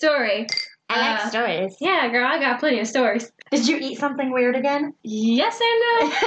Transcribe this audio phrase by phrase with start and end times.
[0.00, 0.46] Story.
[0.88, 1.76] I like Uh, stories.
[1.80, 3.30] Yeah, girl, I got plenty of stories.
[3.52, 4.92] Did you eat something weird again?
[5.02, 6.16] Yes and no.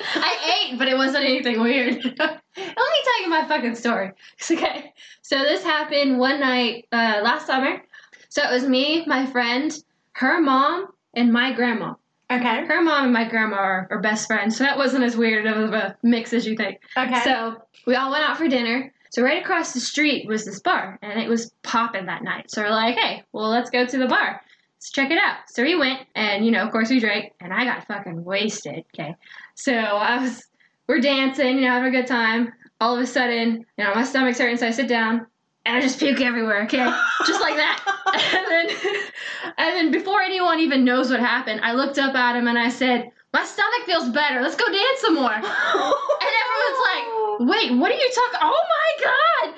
[0.22, 1.94] I ate, but it wasn't anything weird.
[2.18, 4.12] Let me tell you my fucking story.
[4.50, 4.92] Okay.
[5.22, 7.82] So, this happened one night uh, last summer.
[8.28, 9.72] So, it was me, my friend,
[10.12, 11.94] her mom, and my grandma.
[12.30, 12.64] Okay.
[12.66, 15.72] Her mom and my grandma are, are best friends, so that wasn't as weird of
[15.72, 16.78] a mix as you think.
[16.96, 17.22] Okay.
[17.24, 18.92] So we all went out for dinner.
[19.10, 22.50] So right across the street was this bar, and it was popping that night.
[22.50, 24.40] So we're like, hey, well, let's go to the bar.
[24.76, 25.38] Let's check it out.
[25.48, 28.84] So we went, and you know, of course, we drank, and I got fucking wasted.
[28.94, 29.16] Okay.
[29.56, 30.46] So I was,
[30.86, 32.52] we're dancing, you know, having a good time.
[32.80, 35.26] All of a sudden, you know, my stomach's hurting, so I sit down,
[35.66, 36.62] and I just puke everywhere.
[36.64, 36.78] Okay,
[37.26, 37.84] just like that.
[38.14, 39.02] and then,
[39.58, 42.68] and then before anyone even knows what happened, I looked up at him and I
[42.68, 44.40] said, "My stomach feels better.
[44.42, 45.32] Let's go dance some more."
[46.22, 48.40] And everyone's like, wait, what are you talking?
[48.42, 49.54] Oh my god!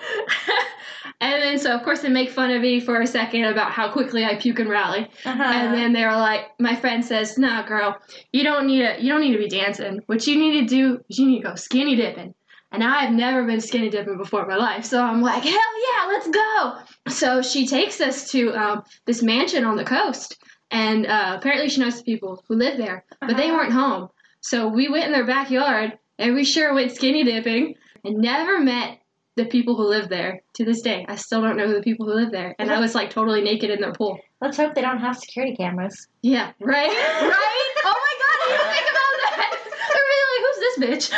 [1.21, 3.91] and then so of course they make fun of me for a second about how
[3.91, 5.09] quickly I puke and rally.
[5.25, 5.43] Uh-huh.
[5.43, 7.97] And then they were like, my friend says, "Nah, girl,
[8.33, 9.03] you don't need to.
[9.03, 10.01] You don't need to be dancing.
[10.07, 12.35] What you need to do is you need to go skinny dipping."
[12.71, 16.07] And I've never been skinny dipping before in my life, so I'm like, hell yeah,
[16.07, 16.79] let's go!
[17.07, 21.81] So she takes us to um, this mansion on the coast, and uh, apparently she
[21.81, 23.57] knows the people who live there, but they Uh-huh.
[23.59, 24.09] weren't home.
[24.41, 28.99] So we went in their backyard, and we sure went skinny dipping, and never met
[29.37, 30.43] the people who live there.
[30.55, 32.95] To this day, I still don't know the people who live there, and I was
[32.95, 34.19] like totally naked in their pool.
[34.41, 36.09] Let's hope they don't have security cameras.
[36.23, 36.91] Yeah, right?
[36.91, 37.73] Right?
[37.85, 39.51] Oh my god, I didn't think about that.
[39.93, 41.07] They're really like, who's this bitch?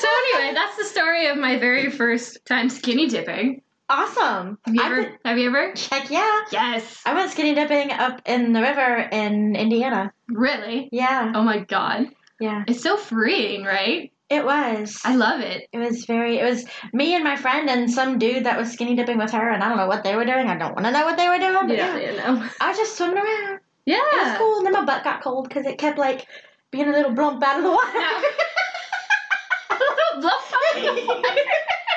[0.00, 3.62] so anyway, that's the story of my very first time skinny dipping.
[3.90, 4.58] Awesome.
[4.66, 5.02] Have you ever?
[5.02, 5.72] been- Have you ever?
[5.90, 6.40] Heck yeah.
[6.52, 7.00] Yes.
[7.06, 10.12] I went skinny dipping up in the river in Indiana.
[10.28, 10.90] Really?
[10.92, 11.32] Yeah.
[11.34, 12.06] Oh my god.
[12.38, 12.64] Yeah.
[12.68, 14.12] It's so freeing, right?
[14.28, 15.00] It was.
[15.04, 15.68] I love it.
[15.72, 16.38] it was very.
[16.38, 19.48] It was me and my friend and some dude that was skinny dipping with her,
[19.50, 20.48] and I don't know what they were doing.
[20.48, 21.66] I don't want to know what they were doing.
[21.66, 22.10] But Yeah, yeah.
[22.10, 22.48] you know.
[22.60, 23.60] I was just swimming around.
[23.86, 23.96] Yeah.
[23.96, 26.26] It was cool, and then my butt got cold because it kept like
[26.70, 27.88] being a little blump out of the water.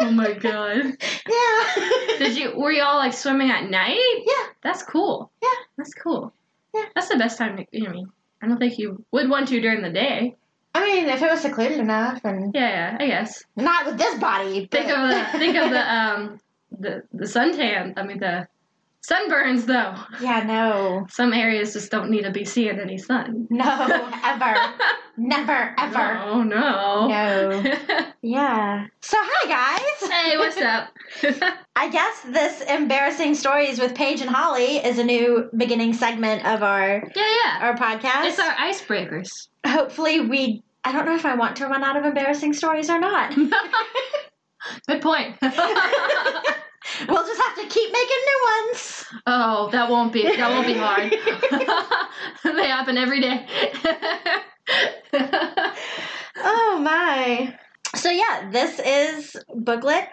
[0.00, 0.76] oh my god.
[1.28, 2.18] yeah.
[2.18, 3.98] Did you were you all like swimming at night?
[4.26, 4.46] Yeah.
[4.62, 5.30] That's cool.
[5.42, 5.48] Yeah.
[5.76, 6.32] That's cool.
[6.74, 6.84] Yeah.
[6.94, 8.06] That's the best time to you know,
[8.42, 10.36] I don't think you would want to during the day.
[10.76, 13.44] I mean, if it was secluded enough, and Yeah, yeah, I guess.
[13.56, 14.66] not with this body.
[14.66, 16.40] Think of the think of the um
[16.78, 17.94] the the suntan.
[17.96, 18.48] I mean the
[19.10, 19.94] sunburns though.
[20.20, 23.46] yeah, no, Some areas just don't need to be seeing any sun.
[23.50, 24.54] no, ever,
[25.16, 26.18] never, ever.
[26.24, 27.08] Oh no.
[27.08, 27.76] No.
[28.26, 28.86] Yeah.
[29.02, 30.10] So hi guys.
[30.10, 30.88] hey, what's up?
[31.76, 36.62] I guess this embarrassing stories with Paige and Holly is a new beginning segment of
[36.62, 37.58] our yeah, yeah.
[37.60, 38.24] our podcast.
[38.24, 39.48] It's our icebreakers.
[39.66, 40.62] Hopefully, we.
[40.84, 43.34] I don't know if I want to run out of embarrassing stories or not.
[44.88, 45.36] Good point.
[47.08, 49.04] We'll just have to keep making new ones.
[49.26, 51.12] oh, that won't be that won't be hard.
[52.56, 53.46] they happen every day.
[56.36, 57.56] Oh my.
[57.94, 60.08] So yeah, this is booklet.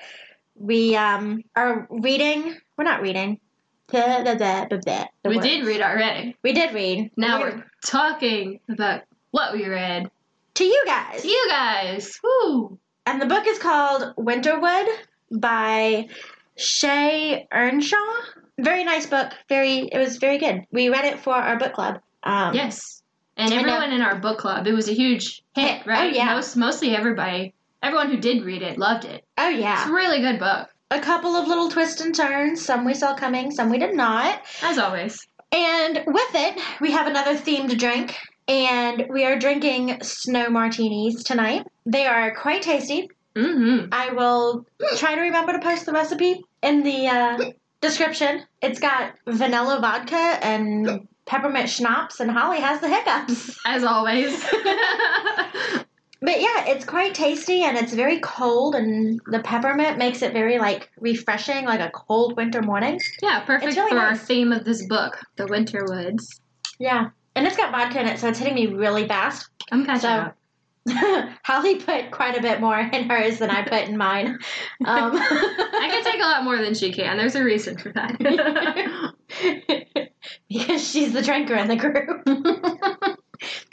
[0.56, 2.58] We um are reading.
[2.78, 3.40] We're not reading.
[3.88, 4.36] Blah, blah,
[4.70, 4.80] the
[5.26, 5.46] we words.
[5.48, 6.38] did read already.
[6.44, 7.12] We did read.
[7.18, 9.02] Now We're- we're talking about
[9.32, 10.10] what we read.
[10.54, 11.22] to you guys.
[11.24, 12.18] To you guys.
[12.24, 12.78] Woo.
[13.06, 14.88] And the book is called Winterwood
[15.32, 16.08] by
[16.62, 17.96] Shea Ernshaw.
[18.60, 19.32] Very nice book.
[19.50, 20.64] Very it was very good.
[20.72, 22.00] We read it for our book club.
[22.24, 23.02] Um, Yes.
[23.38, 25.88] And everyone in our book club, it was a huge hit, Hit.
[25.88, 26.12] right?
[26.14, 26.36] Oh, yeah.
[26.36, 29.24] Most, mostly everybody, everyone who did read it loved it.
[29.38, 32.64] Oh yeah, It's a really good book, A couple of little twists and turns.
[32.64, 34.42] Some we saw coming, some we did not.
[34.62, 35.26] as always.
[35.52, 38.16] And with it, we have another themed drink.
[38.48, 41.66] And we are drinking snow martinis tonight.
[41.86, 43.10] They are quite tasty.
[43.36, 43.88] Mm-hmm.
[43.94, 44.66] I will
[44.98, 47.38] try to remember to post the recipe in the uh,
[47.82, 48.44] description.
[48.62, 50.16] It's got vanilla vodka
[50.46, 53.58] and peppermint schnapps, and Holly has the hiccups.
[53.66, 54.44] As always.
[56.24, 60.60] But yeah, it's quite tasty and it's very cold, and the peppermint makes it very
[60.60, 63.00] like refreshing, like a cold winter morning.
[63.24, 66.40] yeah, perfect really for our theme of this book, the Winter Woods.
[66.78, 69.50] Yeah, and it's got vodka in it, so it's hitting me really fast.
[69.72, 70.38] I'm catching So- up.
[71.44, 74.40] Holly put quite a bit more in hers than I put in mine.
[74.86, 77.18] Um, I can take a lot more than she can.
[77.18, 78.18] There's a reason for that.
[80.50, 82.28] because she's the drinker in the group.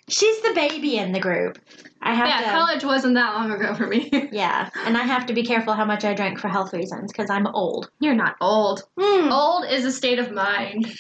[0.09, 1.59] she's the baby in the group.
[2.01, 2.51] I have yeah, to.
[2.51, 4.29] college wasn't that long ago for me.
[4.31, 7.29] Yeah, and I have to be careful how much I drink for health reasons because
[7.29, 7.91] I'm old.
[8.01, 8.85] You're not old.
[8.99, 9.33] Mm.
[9.33, 10.95] Old is a state of mind.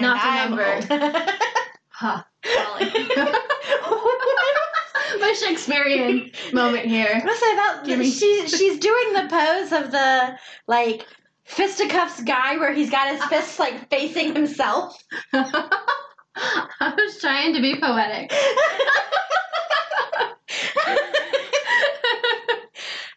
[0.00, 0.80] Not the number.
[1.98, 2.22] Huh.
[5.20, 7.20] My Shakespearean moment here.
[7.20, 10.36] Say that me- she's she's doing the pose of the
[10.66, 11.06] like
[11.44, 14.96] fisticuffs guy where he's got his fists like facing himself.
[15.32, 18.32] I was trying to be poetic.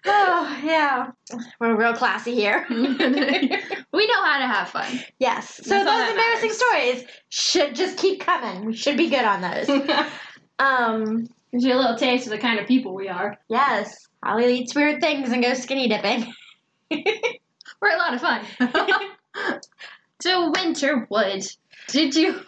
[0.06, 1.12] oh yeah,
[1.60, 2.66] we're real classy here.
[2.70, 5.00] we know how to have fun.
[5.20, 5.56] yes.
[5.64, 6.58] So That's those embarrassing matters.
[6.58, 8.66] stories should just keep coming.
[8.66, 9.70] We should be good on those.
[10.60, 11.28] um.
[11.52, 13.38] Gives you a little taste of the kind of people we are.
[13.48, 14.08] Yes.
[14.24, 16.32] Holly eats weird things and goes skinny dipping.
[16.92, 18.46] We're a lot of fun.
[20.20, 21.56] so Winterwood,
[21.88, 22.42] did you?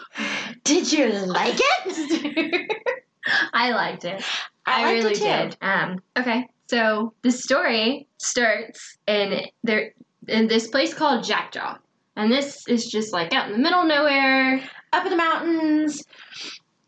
[0.63, 2.77] Did you like it?
[3.53, 4.23] I liked it.
[4.65, 5.57] I, I, liked really it did.
[5.61, 9.93] Um, okay, so the story starts in there
[10.27, 11.77] in this place called Jackjaw,
[12.15, 14.61] and this is just like out in the middle of nowhere,
[14.93, 16.03] Up in the mountains,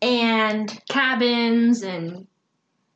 [0.02, 2.26] and cabins and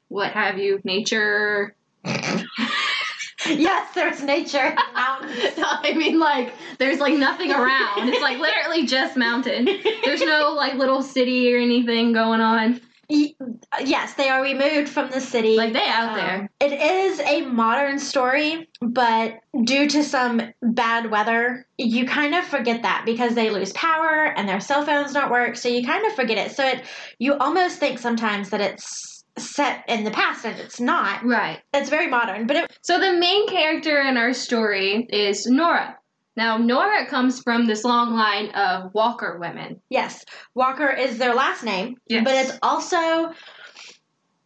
[0.09, 1.75] what have you, nature.
[2.05, 5.57] yes, there's nature mountains.
[5.57, 8.09] No, I mean like there's like nothing around.
[8.09, 9.69] It's like literally just mountain.
[10.05, 12.81] There's no like little city or anything going on.
[13.11, 15.57] Yes, they are removed from the city.
[15.57, 16.51] Like they out Um, there.
[16.61, 19.35] It is a modern story, but
[19.65, 24.49] due to some bad weather, you kind of forget that because they lose power and
[24.49, 26.55] their cell phones don't work, so you kind of forget it.
[26.57, 26.83] So it,
[27.19, 31.25] you almost think sometimes that it's set in the past, and it's not.
[31.25, 31.61] Right.
[31.73, 35.98] It's very modern, but it, So the main character in our story is Nora.
[36.39, 39.81] Now Nora comes from this long line of Walker women.
[39.91, 40.25] yes,
[40.55, 42.23] Walker is their last name, Yes.
[42.25, 43.33] but it's also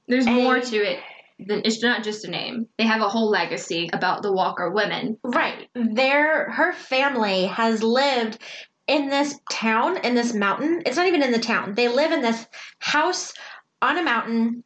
[0.08, 1.00] There's A- more to it
[1.38, 2.66] than it's not just a name.
[2.78, 5.18] They have a whole legacy about the Walker women.
[5.22, 5.68] Right.
[5.74, 8.38] Their her family has lived
[8.86, 10.82] in this town, in this mountain.
[10.86, 11.74] It's not even in the town.
[11.74, 12.46] They live in this
[12.78, 13.34] house
[13.82, 14.64] on a mountain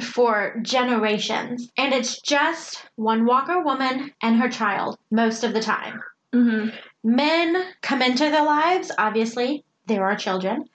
[0.00, 1.70] for generations.
[1.76, 6.00] And it's just one Walker woman and her child most of the time.
[6.34, 6.70] Mm-hmm.
[7.04, 10.68] Men come into their lives, obviously, there are children.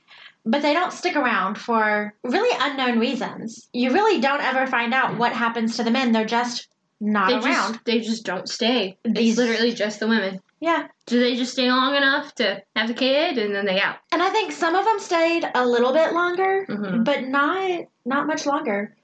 [0.45, 3.69] But they don't stick around for really unknown reasons.
[3.73, 6.11] You really don't ever find out what happens to the men.
[6.13, 6.67] They're just
[6.99, 7.73] not They around.
[7.73, 8.97] just they just don't stay.
[9.03, 10.39] These- It's literally just the women.
[10.59, 10.87] yeah.
[11.05, 13.97] Do they just stay long enough to have a kid and then they out?
[14.11, 17.03] And I think some of them stayed a little bit longer, Mhm.
[17.05, 18.95] but not not much longer.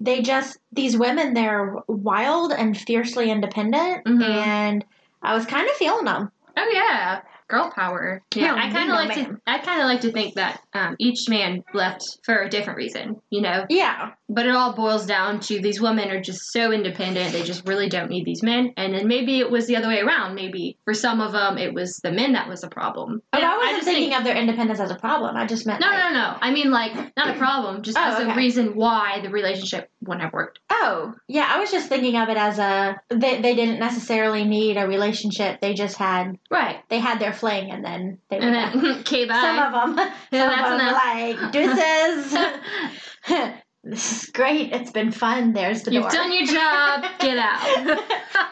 [0.00, 4.22] They just these women they're wild and fiercely independent, Mhm.
[4.22, 4.84] and
[5.26, 6.30] I was kind of feeling them.
[6.58, 8.22] Oh yeah, girl power.
[8.34, 9.40] Yeah, No, I kind no, of like to.
[9.46, 13.20] I kind of like to think that um, each man left for a different reason.
[13.28, 17.32] You know, Yeah, but it all boils down to these women are just so independent.
[17.32, 18.72] They just really don't need these men.
[18.78, 20.34] And then maybe it was the other way around.
[20.34, 23.20] Maybe for some of them it was the men that was a problem.
[23.32, 25.36] but Yeah, I wasn't just thinking think- of their independence as a problem.
[25.36, 26.36] I just meant No, like, no, no.
[26.40, 30.22] I mean, like, not a problem, just Oh, as a reason why the relationship wouldn't
[30.24, 30.58] have worked.
[30.70, 31.46] Oh, yeah.
[31.50, 35.60] I was just thinking of it as a they they didn't necessarily need a relationship.
[35.60, 36.80] They just had Right.
[36.88, 39.40] they had their fling, and then they were And then, okay, bye.
[39.40, 42.32] Some of them, Yeah, some that's of them like deuces.
[43.84, 44.72] this is great.
[44.72, 45.52] It's been fun.
[45.52, 46.10] There's the You've door.
[46.10, 47.04] done your job.
[47.20, 47.62] Get out.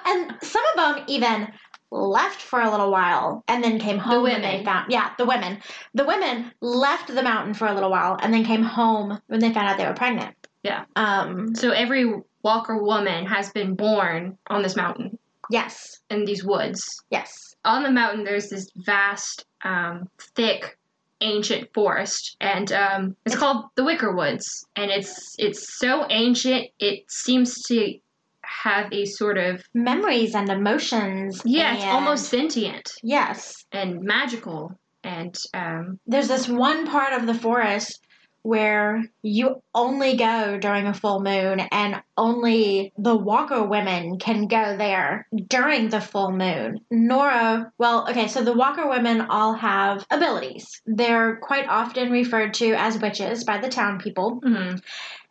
[0.06, 1.48] and some of them even
[1.90, 4.64] left for a little while and then came home when they women.
[4.64, 5.58] found yeah the women
[5.94, 9.52] the women left the mountain for a little while and then came home when they
[9.52, 10.34] found out they were pregnant
[10.64, 10.84] Yeah.
[10.96, 15.18] um so every Walker woman has been born on this mountain
[15.50, 16.82] yes in these woods.
[17.10, 20.76] yes On the mountain, there's this vast, um, thick,
[21.20, 24.66] ancient forest, and um, it's called the Wicker Woods.
[24.76, 27.94] And it's it's so ancient, it seems to
[28.42, 34.78] have a sort of memories and emotions yeah, it's almost sentient yes and magical.
[35.02, 38.00] And um, there's this one part of the forest
[38.44, 44.76] where you only go during a full moon and only the Walker women can go
[44.76, 46.78] there during the full moon.
[46.90, 50.82] Nora, well, okay, so the Walker women all have abilities.
[50.84, 54.40] They're quite often referred to as witches by the town people.
[54.44, 54.72] Mhm.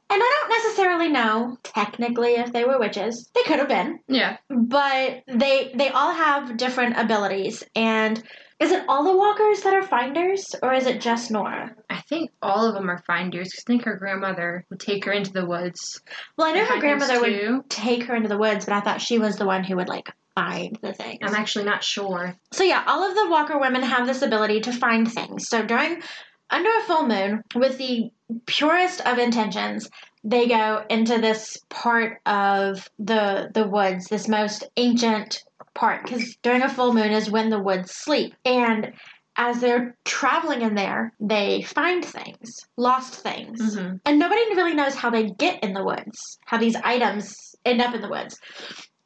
[0.09, 3.29] And I don't necessarily know technically if they were witches.
[3.35, 4.37] They could have been Yeah.
[4.49, 8.21] but they they all have different abilities and
[8.63, 12.31] is it all the walkers that are finders or is it just nora I think
[12.41, 13.51] all of them are finders.
[13.51, 16.01] 'cause I think her grandmother would take her into the woods.
[16.37, 18.73] well i know her and find things grandmother would take her into the woods but
[18.73, 21.83] i thought she was the one who would like find the things I'm actually not
[21.83, 22.35] sure.
[22.51, 26.01] so yeah all of the walker women have this ability to find things so during
[26.49, 28.09] under a full moon with the
[28.45, 29.89] purest of intentions
[30.23, 35.43] they go into this part of the the woods this most ancient
[35.75, 38.93] part because during a full moon is when the woods sleep and
[39.35, 43.99] as they're traveling in there they find things lost things Mhm.
[44.05, 47.95] and nobody really knows how they get in the woods how these items end up
[47.95, 48.39] in the woods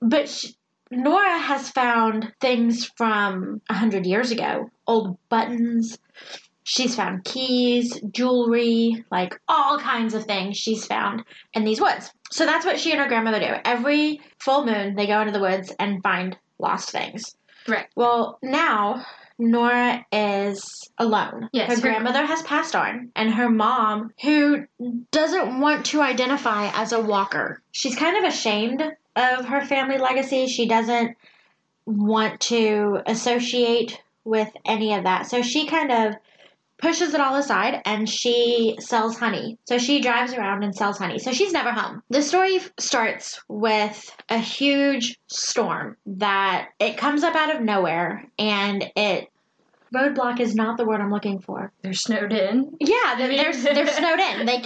[0.02, 0.48] but sh
[0.90, 5.98] Nora has found things from a hundred years ago, old buttons.
[6.64, 12.14] She's found keys, jewelry, like all kinds of things she's found in these woods.
[12.32, 13.54] So that's what she and her grandmother do.
[13.66, 17.36] Every full moon, they go into the woods and find lost things.
[17.68, 17.88] Right.
[17.96, 19.06] Well, now
[19.40, 21.50] Nora is alone.
[21.54, 24.66] Yes, her her- grandmother has passed on, and her mom, who
[25.12, 28.82] doesn't want to identify as a walker, she's kind of ashamed
[29.16, 30.48] of her family legacy.
[30.48, 31.18] She doesn't
[31.86, 35.28] want to associate with any of that.
[35.28, 36.16] So she kind of
[36.78, 39.58] pushes it all aside and she sells honey.
[39.66, 41.20] So she drives around and sells honey.
[41.20, 42.04] So she's never home.
[42.10, 48.86] The story starts with a huge storm that it comes up out of nowhere and
[48.96, 49.30] it
[49.94, 51.72] roadblock is not the word I'm looking for.
[51.82, 52.76] They're snowed in.
[52.80, 54.46] Yeah, they're they're, they're snowed in.
[54.46, 54.64] They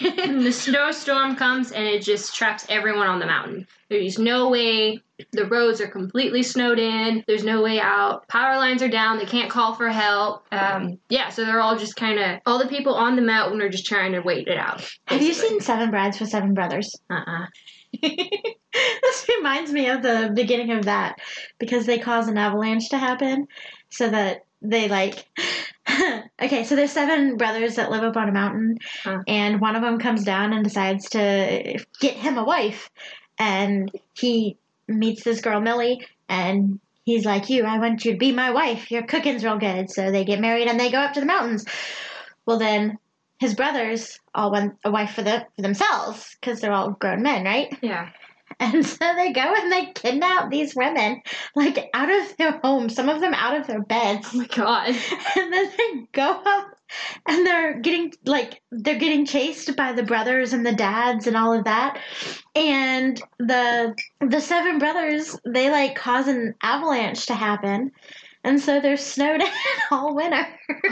[0.42, 3.66] the snowstorm comes and it just traps everyone on the mountain.
[3.88, 5.00] There's no way.
[5.32, 7.22] The roads are completely snowed in.
[7.26, 8.26] There's no way out.
[8.28, 9.18] Power lines are down.
[9.18, 10.46] They can't call for help.
[10.50, 13.68] Um, yeah, so they're all just kind of all the people on the mountain are
[13.68, 14.88] just trying to wait it out.
[15.06, 16.96] Have you seen Seven Brides for Seven Brothers?
[17.10, 17.46] Uh-uh.
[18.02, 21.18] this reminds me of the beginning of that
[21.58, 23.46] because they cause an avalanche to happen
[23.90, 25.26] so that they like
[26.40, 29.18] okay so there's seven brothers that live up on a mountain Huh.
[29.26, 32.88] and one of them comes down and decides to get him a wife.
[33.38, 38.30] And he meets this girl millie and he's like you i want you to be
[38.32, 38.90] my wife.
[38.90, 39.90] Your cooking's real good.
[39.90, 41.64] So they get married and they go up to the mountains.
[42.46, 42.98] Well then
[43.40, 47.44] his brothers all want a wife for the for themselves because they're all grown men
[47.44, 47.76] right?
[47.82, 48.10] Yeah.
[48.60, 51.22] And so they go and they kidnap these women,
[51.54, 54.28] like out of their homes, some of them out of their beds.
[54.32, 54.94] Oh my god.
[55.36, 56.74] And then they go up
[57.26, 61.54] and they're getting like they're getting chased by the brothers and the dads and all
[61.54, 61.98] of that.
[62.54, 67.92] And the the seven brothers, they like cause an avalanche to happen.
[68.44, 69.48] And so they're snowed in
[69.90, 70.46] all winter.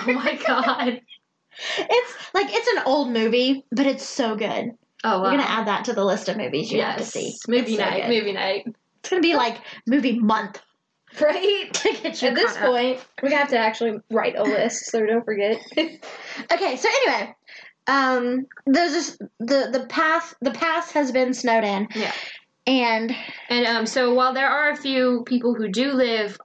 [0.07, 1.01] Oh my god.
[1.79, 4.73] It's like it's an old movie, but it's so good.
[5.05, 5.23] Oh wow.
[5.25, 7.13] We're gonna add that to the list of movies you have to yes.
[7.13, 7.35] see.
[7.49, 8.03] Movie so night.
[8.03, 8.09] good.
[8.19, 8.75] Movie night.
[9.01, 10.61] It's gonna be like movie month
[11.21, 11.69] Right.
[11.75, 12.63] to get you At this up.
[12.67, 15.61] point, we have to actually write a list, so don't forget.
[16.53, 17.35] Okay, so anyway,
[17.87, 21.89] um, there's this the the path the path has been snowed in.
[21.95, 22.13] Yeah.
[22.67, 23.15] And
[23.49, 26.39] And um, so while there are a few people who do live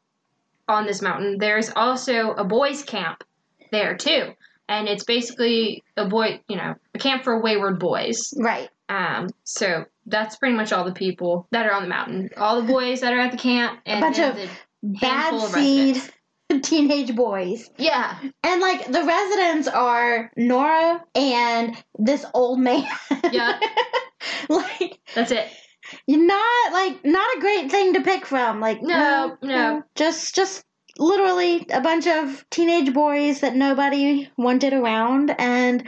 [0.67, 3.23] on this mountain, there's also a boys' camp
[3.71, 4.33] there too.
[4.67, 8.33] And it's basically a boy, you know, a camp for wayward boys.
[8.37, 12.29] right, Um, so that's pretty much all the people that are on the mountain.
[12.37, 14.37] All the boys that are at the camp and a bunch then of
[14.83, 16.01] the, bad of seed
[16.63, 17.69] teenage boys.
[17.77, 22.87] yeah, And like the residents are Nora and this old man.
[23.31, 23.59] Yeah.
[24.49, 25.47] like that's it.
[26.07, 28.59] not like not a great thing to pick from.
[28.59, 29.83] Like No, no.
[29.95, 30.63] Just just
[30.97, 35.87] literally a bunch of teenage boys that nobody wanted around and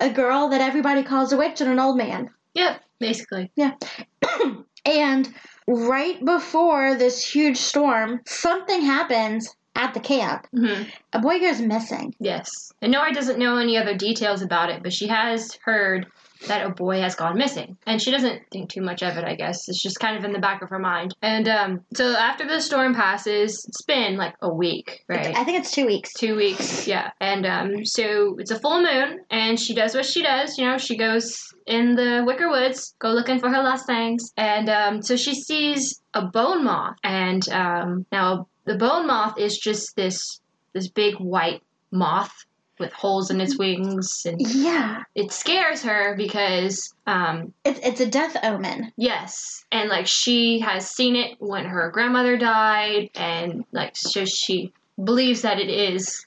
[0.00, 2.30] a girl that everybody calls a witch and an old man.
[2.54, 3.50] Yep, basically.
[3.54, 3.74] Yeah.
[4.84, 5.32] and
[5.66, 10.46] right before this huge storm, something happens at the camp.
[10.52, 12.14] hmm A boy goes missing.
[12.18, 12.72] Yes.
[12.82, 16.06] And Nora doesn't know any other details about it, but she has heard
[16.46, 17.76] that a boy has gone missing.
[17.86, 19.68] And she doesn't think too much of it, I guess.
[19.68, 21.14] It's just kind of in the back of her mind.
[21.22, 25.36] And um, so after the storm passes, it's been like a week, right?
[25.36, 26.12] I think it's two weeks.
[26.14, 27.10] Two weeks, yeah.
[27.20, 30.58] And um, so it's a full moon, and she does what she does.
[30.58, 34.32] You know, she goes in the Wicker Woods, go looking for her lost things.
[34.36, 36.96] And um, so she sees a bone moth.
[37.04, 40.40] And um, now the bone moth is just this
[40.72, 42.32] this big white moth
[42.80, 45.02] with holes in its wings, and Yeah.
[45.14, 48.92] it scares her because, um, It's it's a death omen.
[48.96, 54.72] yes, and like she has seen it when her grandmother died, and like so she
[55.02, 56.24] believes that it is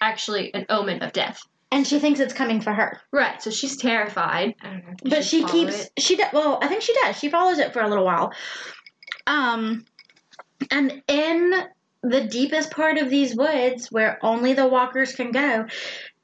[0.00, 1.40] actually an omen of death.
[1.70, 3.00] And she thinks it's coming for her.
[3.12, 4.54] Right, so she's terrified.
[4.62, 4.94] I don't know.
[5.04, 5.90] But she keeps it.
[5.98, 7.18] she does well, I think she does.
[7.18, 8.32] She follows it for a little while.
[9.26, 9.84] Um
[10.70, 11.52] and in
[12.02, 15.66] the deepest part of these woods where only the walkers can go,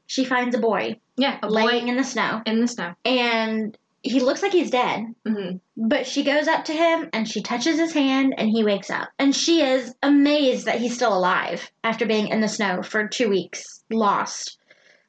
[0.06, 2.42] she finds a boy Yeah, a laying in the snow.
[2.46, 2.94] in the snow.
[3.04, 5.04] And he looks like he's dead.
[5.26, 8.90] hmm But she goes up to him and she touches his hand and he wakes
[8.90, 9.08] up.
[9.18, 13.28] And she is amazed that he's still alive after being in the snow for two
[13.30, 14.58] weeks, lost.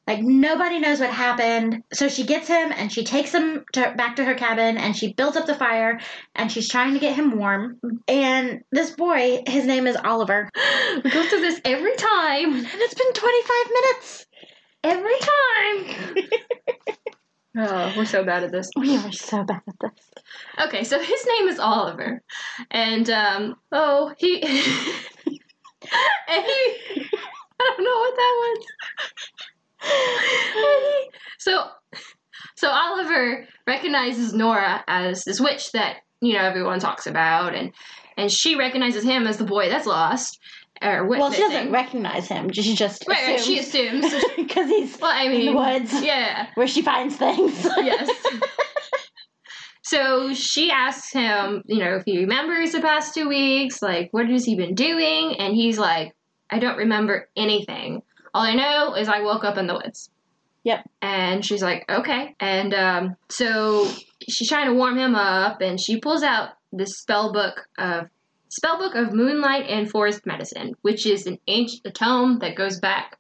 [0.08, 1.84] Like nobody knows what happened.
[1.92, 5.14] So she gets him and she takes him to, back to her cabin and she
[5.14, 6.00] builds up the fire
[6.36, 7.80] and she's trying to get him warm.
[8.08, 10.50] And this boy, his name is Oliver.
[11.04, 12.54] We go through this every time.
[12.56, 14.26] And it's been 25 minutes.
[14.84, 16.28] Every time.
[17.58, 18.70] oh, we're so bad at this.
[18.78, 20.16] We are so bad at this.
[20.68, 22.22] Okay, so his name is Oliver,
[22.72, 24.62] and um, oh, he, and he,
[27.60, 28.66] I don't know what that was.
[31.38, 31.64] So,
[32.56, 37.72] so Oliver recognizes Nora as this witch that you know everyone talks about, and
[38.18, 40.40] and she recognizes him as the boy that's lost,
[40.82, 42.52] or Well, she doesn't recognize him.
[42.52, 44.12] She just Right, right, she assumes.
[44.36, 46.48] because he's Well, I in the woods yeah.
[46.56, 47.64] where she finds things.
[47.64, 48.10] yes.
[49.84, 54.28] So she asks him, you know, if he remembers the past two weeks, like, what
[54.30, 55.36] has he been doing?
[55.38, 56.16] And he's like,
[56.50, 58.02] I don't remember anything.
[58.36, 60.10] All I know is I woke up in the woods.
[60.66, 60.90] Yep.
[61.02, 62.36] And she's like, okay.
[62.42, 63.90] And um, so
[64.28, 68.10] she's trying to warm him up, and she pulls out this spell book of
[68.50, 72.78] spell book of moonlight and forest medicine, which is an ancient a tome that goes
[72.80, 73.18] back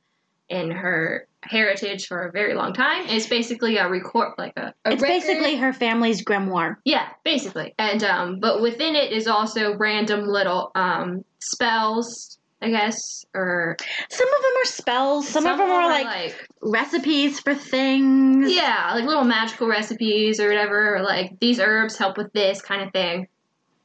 [0.49, 3.05] in her heritage for a very long time.
[3.07, 6.75] It's basically a record, like a, a it's record- basically her family's grimoire.
[6.83, 7.73] yeah, basically.
[7.79, 13.75] And um, but within it is also random little um spells, I guess, or
[14.09, 15.27] Some of them are spells.
[15.27, 18.51] Some, of them are like, recipes for things.
[18.51, 20.95] yeah, like little magical recipes or whatever.
[20.95, 23.27] Or like these herbs help with this kind of thing.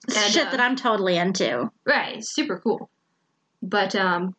[0.08, 1.70] And, shit uh, that I'm totally into.
[1.84, 2.88] Right, super cool.
[3.62, 4.34] But um,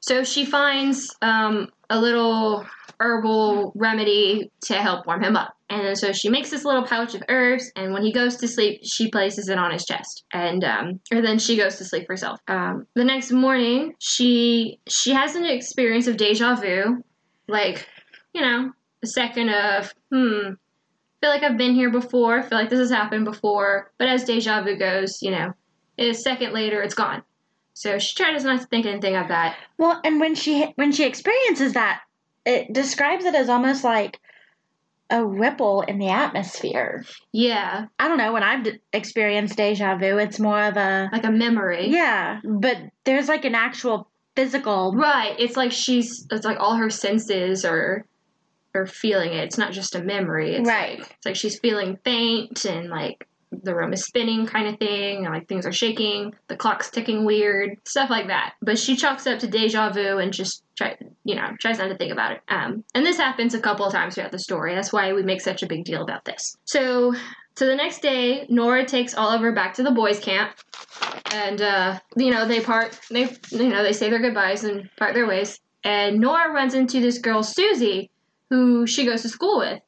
[0.00, 2.64] so she finds um a little
[3.00, 5.54] herbal remedy to help warm him up.
[5.68, 8.80] And so she makes this little pouch of herbs, and when he goes to sleep,
[8.84, 12.38] she places it on his chest, and um, or then she goes to sleep herself.
[12.46, 17.02] Um, the next morning, she she has an experience of deja vu,
[17.48, 17.88] like
[18.32, 18.70] you know,
[19.02, 20.50] a second of hmm,
[21.20, 24.62] feel like I've been here before, feel like this has happened before, but as deja
[24.62, 25.52] vu goes, you know,
[25.98, 27.24] a second later, it's gone.
[27.74, 29.56] So she tries not to think anything of that.
[29.76, 32.02] Well, and when she when she experiences that,
[32.46, 34.18] it describes it as almost like
[35.10, 37.04] a ripple in the atmosphere.
[37.32, 38.32] Yeah, I don't know.
[38.32, 41.88] When I've d- experienced deja vu, it's more of a like a memory.
[41.90, 44.94] yeah, but there's like an actual physical.
[44.94, 45.38] Right.
[45.38, 46.26] It's like she's.
[46.30, 48.04] It's like all her senses are
[48.74, 49.44] are feeling it.
[49.44, 50.56] It's not just a memory.
[50.56, 50.98] It's Right.
[50.98, 55.24] Like, it's like she's feeling faint and like the room is spinning, kind of thing.
[55.24, 56.34] Like things are shaking.
[56.48, 58.54] The clock's ticking weird, stuff like that.
[58.62, 61.96] But she chalks up to deja vu and just try, you know, tries not to
[61.96, 62.40] think about it.
[62.48, 64.74] Um, and this happens a couple of times throughout the story.
[64.74, 66.56] That's why we make such a big deal about this.
[66.64, 67.14] So.
[67.58, 70.52] So the next day, Nora takes Oliver back to the boys' camp,
[71.32, 73.00] and uh, you know they part.
[73.10, 75.58] They you know they say their goodbyes and part their ways.
[75.82, 78.10] And Nora runs into this girl Susie,
[78.50, 79.80] who she goes to school with,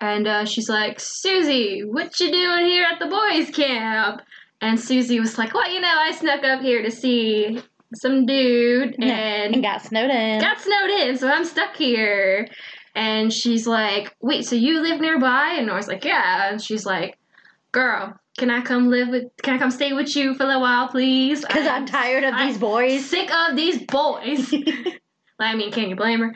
[0.00, 4.22] and uh, she's like, "Susie, what you doing here at the boys' camp?"
[4.60, 7.60] And Susie was like, "Well, you know, I snuck up here to see
[7.94, 10.40] some dude, and and got snowed in.
[10.40, 12.48] got snowed in, so I'm stuck here."
[12.94, 17.16] And she's like, "Wait, so you live nearby?" And Nora's like, "Yeah." And she's like,
[17.72, 19.24] "Girl, can I come live with?
[19.42, 21.40] Can I come stay with you for a little while, please?
[21.46, 23.04] Because I'm tired of I- these boys.
[23.04, 24.52] sick of these boys."
[25.40, 26.34] I mean, can you blame her?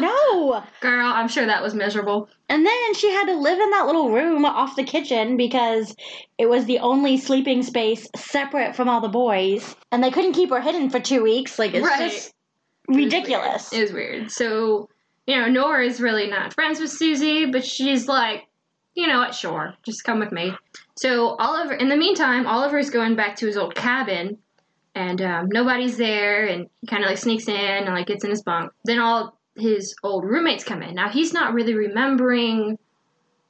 [0.00, 0.62] no.
[0.80, 2.28] Girl, I'm sure that was miserable.
[2.48, 5.94] And then she had to live in that little room off the kitchen because
[6.36, 9.74] it was the only sleeping space separate from all the boys.
[9.90, 11.58] And they couldn't keep her hidden for two weeks.
[11.58, 12.10] Like, it's Right.
[12.10, 12.32] just
[12.88, 13.72] ridiculous.
[13.72, 14.30] It was weird.
[14.30, 14.88] So,
[15.26, 18.44] you know, Nora is really not friends with Susie, but she's like,
[18.94, 20.52] you know what, sure, just come with me.
[20.96, 24.38] So Oliver, in the meantime, Oliver's going back to his old cabin,
[24.94, 28.30] and um, nobody's there, and he kind of like sneaks in and like gets in
[28.30, 28.72] his bunk.
[28.84, 30.94] Then all his old roommates come in.
[30.94, 32.78] Now he's not really remembering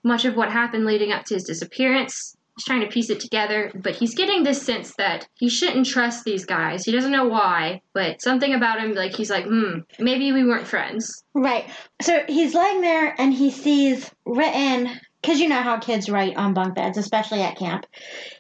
[0.03, 2.37] much of what happened leading up to his disappearance.
[2.57, 6.25] he's trying to piece it together, but he's getting this sense that he shouldn't trust
[6.25, 6.85] these guys.
[6.85, 10.67] He doesn't know why, but something about him, like he's like, hmm, maybe we weren't
[10.67, 11.25] friends.
[11.33, 11.65] Right.
[12.03, 14.91] So he's laying there and he sees written,
[15.25, 17.87] because you know how kids write on bunk beds, especially at camp.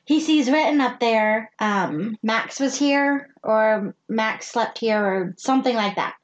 [0.04, 5.74] He sees written up there, um, Max was here, or Max slept here, or something
[5.74, 6.14] like that.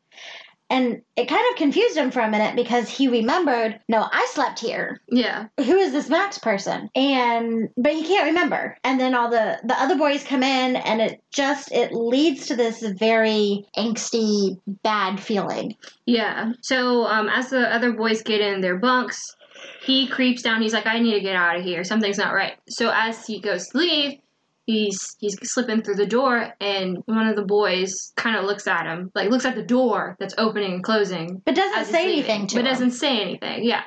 [0.68, 4.60] And it kind of confused him for a minute because he remembered, no, I slept
[4.60, 5.00] here.
[5.10, 5.46] Yeah.
[5.56, 6.90] Who is this Max person?
[6.94, 8.76] And but he can't remember.
[8.84, 12.56] And then all the the other boys come in, and it just it leads to
[12.56, 15.74] this very angsty, bad feeling.
[16.06, 16.52] Yeah.
[16.60, 19.34] So um, as the other boys get in their bunks,
[19.82, 20.62] he creeps down.
[20.62, 21.84] He's like, I need to get out of here.
[21.84, 22.54] Something's not right.
[22.68, 24.18] So as he goes to leave,
[24.66, 28.86] he's he's slipping through the door, and one of the boys kind of looks at
[28.86, 31.42] him, like looks at the door that's opening and closing.
[31.44, 32.72] But doesn't say anything to but him.
[32.72, 33.64] doesn't say anything.
[33.64, 33.82] Yeah.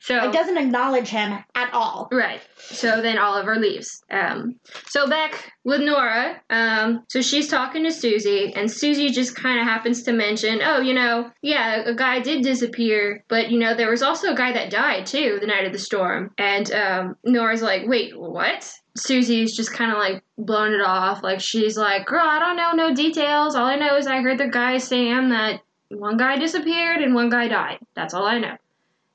[0.00, 2.08] So It doesn't acknowledge him at all.
[2.10, 2.40] Right.
[2.56, 4.02] So then Oliver leaves.
[4.10, 4.56] Um,
[4.86, 6.40] so back with Nora.
[6.50, 10.80] Um, so she's talking to Susie, and Susie just kind of happens to mention, oh,
[10.80, 14.52] you know, yeah, a guy did disappear, but you know, there was also a guy
[14.52, 16.32] that died too the night of the storm.
[16.36, 18.72] And um, Nora's like, wait, what?
[18.96, 21.22] Susie's just kind of like blowing it off.
[21.22, 23.54] Like she's like, girl, I don't know no details.
[23.54, 27.28] All I know is I heard the guy saying that one guy disappeared and one
[27.30, 27.78] guy died.
[27.94, 28.56] That's all I know.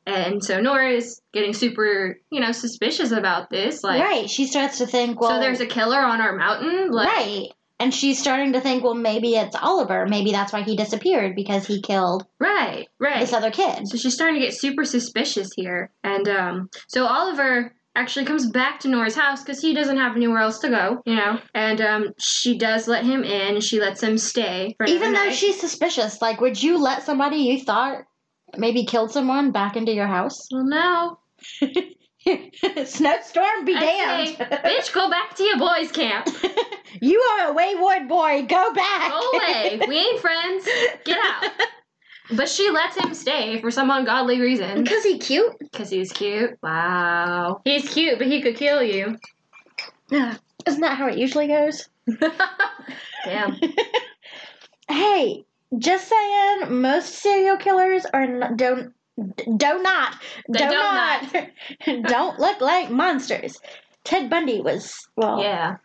[0.08, 3.84] And so Nora is getting super, you know, suspicious about this.
[3.84, 4.30] Like, right.
[4.30, 6.92] She starts to think, well, so there's a killer on our mountain.
[6.92, 7.48] Like, right.
[7.80, 10.08] And she's starting to think, well, maybe it's Oliver.
[10.08, 13.20] Maybe that's why he disappeared because he killed right, right.
[13.20, 13.88] this other kid.
[13.88, 15.92] So she's starting to get super suspicious here.
[16.04, 20.40] And um, so Oliver actually comes back to Nora's house because he doesn't have anywhere
[20.40, 21.40] else to go, you know.
[21.54, 23.60] And um, she does let him in.
[23.60, 24.74] She lets him stay.
[24.78, 25.36] For Even though night.
[25.36, 28.06] she's suspicious, like, would you let somebody you thought
[28.56, 30.48] maybe killed someone back into your house?
[30.52, 31.20] Well, no.
[32.86, 34.52] Snowstorm be I say, damned.
[34.64, 36.28] bitch, go back to your boys' camp.
[37.02, 38.46] you are a wayward boy.
[38.48, 39.12] Go back.
[39.12, 39.80] Go away.
[39.88, 40.68] We ain't friends.
[41.06, 41.52] Get out.
[42.34, 44.84] But she lets him stay for some ungodly reason.
[44.84, 45.58] Because he cute.
[45.60, 46.58] Because he's cute.
[46.62, 47.62] Wow.
[47.64, 49.18] He's cute, but he could kill you.
[50.12, 51.88] Isn't that how it usually goes?
[53.26, 53.56] Damn.
[54.90, 55.46] Hey,
[55.78, 58.94] just saying, most serial killers are don't
[59.58, 60.16] do not
[60.52, 61.48] do don't not
[62.04, 63.60] don't look like monsters.
[64.04, 65.78] Ted Bundy was well, Yeah.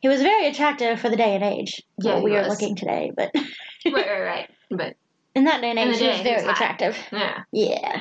[0.00, 1.80] he was very attractive for the day and age.
[2.02, 3.30] Yeah, we are looking today, but
[3.86, 4.50] Right, right, right.
[4.70, 4.96] But,
[5.34, 6.96] in that day and age, the he was day, he very was attractive.
[7.12, 7.42] yeah.
[7.52, 8.00] Yeah.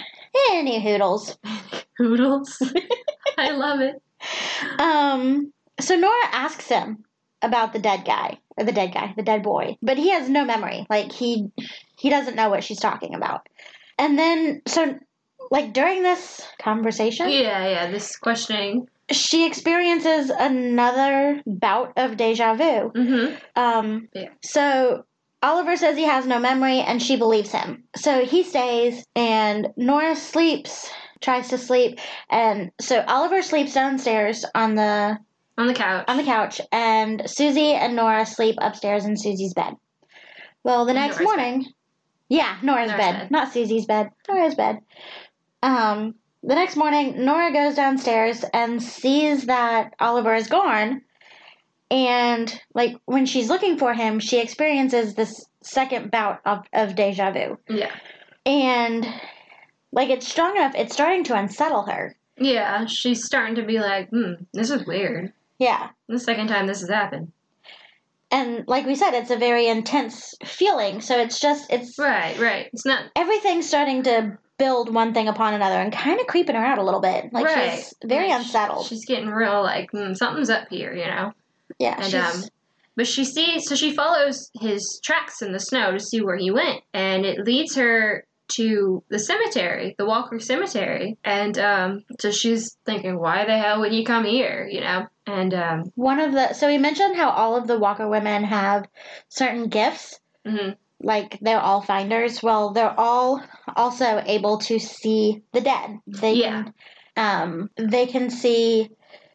[0.51, 1.37] Any hoodles.
[1.97, 2.57] Hoodles.
[3.37, 4.01] I love it.
[4.79, 5.53] Um.
[5.79, 7.03] So Nora asks him
[7.41, 10.85] about the dead guy, the dead guy, the dead boy, but he has no memory.
[10.89, 11.51] Like he,
[11.97, 13.47] he doesn't know what she's talking about.
[13.97, 14.97] And then, so,
[15.51, 18.87] like during this conversation, Yeah, yeah, this questioning.
[19.11, 22.91] she experiences another bout of deja vu.
[22.95, 23.35] Mm-hmm.
[23.55, 24.07] Um.
[24.13, 24.29] Yeah.
[24.43, 25.05] So.
[25.45, 27.83] Oliver says he has no memory and she believes him.
[27.97, 30.89] So he stays and Nora sleeps,
[31.19, 31.99] tries to sleep.
[32.29, 35.17] And so Oliver sleeps downstairs on the
[35.57, 36.05] On the couch.
[36.07, 39.75] on the couch, and Susie and Nora sleep upstairs in Susie's bed.
[40.63, 41.65] Well, the next Nora's morning,
[42.27, 43.31] yeah, Nora's, Nora's bed, bed.
[43.31, 44.79] not Susie's bed, Nora's bed.
[45.61, 51.03] Um, the next morning, Nora goes downstairs and sees that Oliver is gone,
[51.91, 57.31] and like when she's looking for him, she experiences this second bout of, of deja
[57.31, 57.91] vu, yeah.
[58.43, 59.05] and
[59.91, 62.15] like it's strong enough, it's starting to unsettle her.
[62.37, 65.31] Yeah, she's starting to be like, hmm, this is weird.
[65.63, 65.89] Yeah.
[66.09, 67.31] The second time this has happened.
[68.31, 71.01] And like we said, it's a very intense feeling.
[71.01, 72.69] So it's just it's Right, right.
[72.73, 76.65] It's not everything's starting to build one thing upon another and kind of creeping her
[76.65, 77.31] out a little bit.
[77.31, 77.75] Like right.
[77.75, 78.87] she's very Like, unsettled.
[78.87, 81.33] She's getting real like, hmm, something's up here, you know?
[81.79, 82.49] yeah, And she's, um
[82.95, 86.51] but she sees so she follows his tracks in the snow to see where he
[86.51, 86.81] went.
[86.93, 91.17] And it leads her to the cemetery, the Walker Cemetery.
[91.23, 95.07] And um so she's thinking, why the hell would he come here, you know?
[95.27, 98.85] And um one of the so we mentioned how all of the Walker women have
[99.29, 100.19] certain gifts.
[100.45, 100.75] mhm.
[101.01, 102.41] Like they're all finders.
[102.41, 103.43] Well, they're all
[103.75, 105.99] also able to see the dead.
[106.07, 106.63] They Yeah.
[106.63, 106.73] can
[107.17, 108.89] um they can see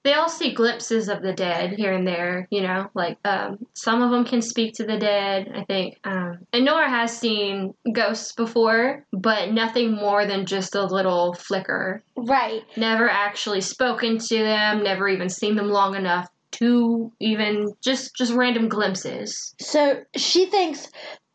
[0.08, 4.00] they all see glimpses of the dead here and there, you know, like um, some
[4.00, 5.98] of them can speak to the dead, I think.
[6.02, 12.02] Um, and Nora has seen ghosts before, but nothing more than just a little flicker.
[12.16, 12.62] right.
[12.74, 18.32] Never actually spoken to them, never even seen them long enough to even just just
[18.32, 19.54] random glimpses.
[19.60, 20.88] So she thinks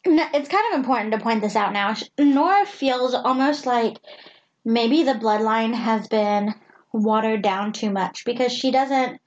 [0.04, 1.94] it's kind of important to point this out now.
[2.18, 3.98] Nora feels almost like
[4.66, 6.56] maybe the bloodline has been
[6.94, 9.20] watered down too much because she doesn't.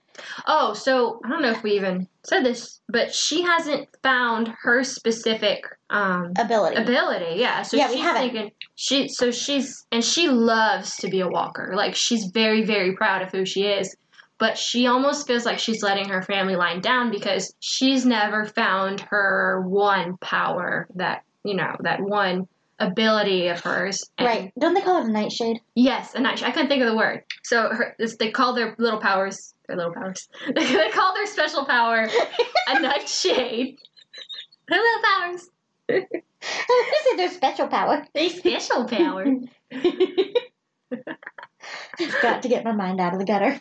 [0.47, 4.83] Oh, so I don't know if we even said this, but she hasn't found her
[4.83, 6.77] specific um, Ability.
[6.77, 7.39] ability.
[7.39, 8.23] Yeah, so Yeah, we she's haven't.
[8.23, 9.09] thinking she.
[9.09, 11.73] So she's and she loves to be a walker.
[11.77, 13.95] Like she's very very proud of who she is.
[14.39, 19.01] But she almost feels like she's letting her family line down because she's never found
[19.01, 22.47] her one power that you know that one
[22.79, 24.05] ability of hers.
[24.19, 24.53] And right.
[24.59, 25.61] Don't they call it a nightshade?
[25.75, 26.43] Yes, a night.
[26.43, 27.25] I couldn't think of the word.
[27.43, 29.55] So her, this, they call their little powers.
[29.67, 30.29] Their little powers.
[30.55, 32.09] they call their special power
[32.69, 33.79] a nightshade.
[34.69, 35.49] Her little powers.
[35.89, 38.05] this is their special power.
[38.15, 39.25] Their special power.
[42.23, 43.61] Got to get my mind out of the gutter.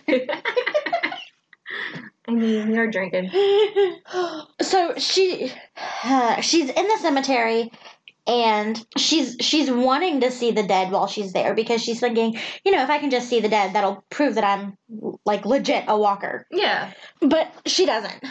[2.28, 3.30] I mean, you're drinking.
[4.62, 5.51] so she
[6.04, 7.71] uh, she's in the cemetery
[8.28, 12.72] and she's she's wanting to see the dead while she's there because she's thinking you
[12.72, 14.76] know if i can just see the dead that'll prove that i'm
[15.26, 16.46] like legit a walker.
[16.52, 16.94] Yeah.
[17.22, 18.24] but she doesn't.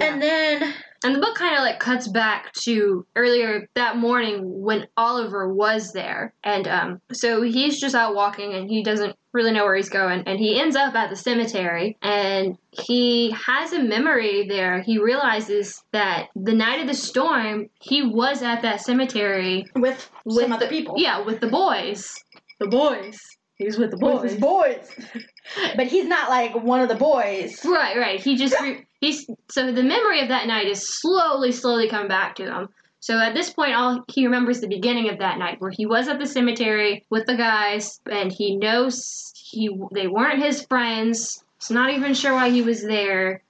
[0.00, 4.86] And then And the book kind of like cuts back to earlier that morning when
[4.96, 6.34] Oliver was there.
[6.44, 10.22] And um, so he's just out walking and he doesn't really know where he's going.
[10.26, 14.82] And he ends up at the cemetery and he has a memory there.
[14.82, 20.42] He realizes that the night of the storm, he was at that cemetery with, with
[20.42, 22.14] some other the, people Yeah, with the boys.
[22.58, 23.18] The boys.
[23.56, 24.22] He was with the boys.
[24.22, 24.90] with his boys
[25.76, 28.18] but he's not like one of the boys Right, right.
[28.18, 32.36] He just re- he's so the memory of that night is slowly, slowly coming back
[32.36, 32.68] to him.
[33.00, 36.08] So at this point, all he remembers the beginning of that night where he was
[36.08, 41.42] at the cemetery with the guys, and he knows he they weren't his friends.
[41.58, 43.42] He's not even sure why he was there,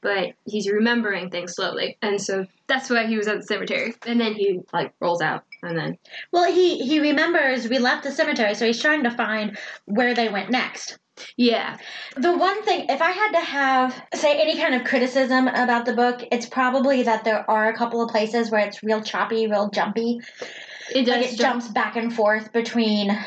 [0.00, 3.94] but he's remembering things slowly, and so that's why he was at the cemetery.
[4.06, 5.98] And then he like rolls out, and then
[6.30, 10.28] well he he remembers we left the cemetery so he's trying to find where they
[10.28, 10.98] went next
[11.36, 11.78] yeah,
[12.16, 15.94] The one thing, if I had to have, say, any kind of criticism about the
[15.94, 19.70] book, it's probably that there are a couple of places where it's real choppy, real
[19.70, 20.20] jumpy.
[20.94, 21.08] it does.
[21.16, 23.18] Like it jump- jumps back and forth between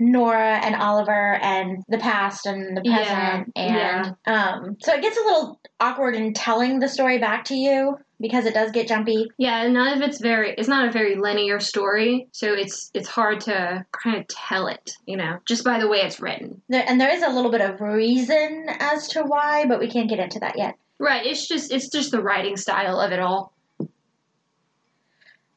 [0.00, 3.52] Nora and Oliver and the past and the Yeah, present.
[3.56, 7.98] And um, so it gets a little awkward in telling the story back to you
[8.20, 9.30] because it does get jumpy.
[9.38, 13.08] Yeah, and none of it's very it's not a very linear story, so it's it's
[13.08, 16.60] hard to kind of tell it, you know, just by the way it's written.
[16.68, 20.08] There, and there is a little bit of reason as to why, but we can't
[20.08, 20.76] get into that yet.
[20.98, 23.52] Right, it's just it's just the writing style of it all.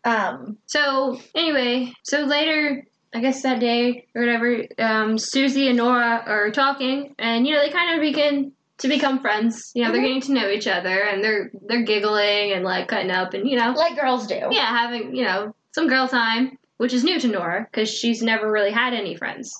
[0.04, 6.24] Um, So, anyway, so later I guess that day or whatever, um, Susie and Nora
[6.26, 9.72] are talking, and you know they kind of begin to become friends.
[9.76, 10.06] You know, they're Mhm.
[10.06, 13.58] getting to know each other, and they're they're giggling and like cutting up, and you
[13.58, 14.40] know, like girls do.
[14.52, 18.50] yeah, having you know some girl time, which is new to Nora because she's never
[18.52, 19.52] really had any friends.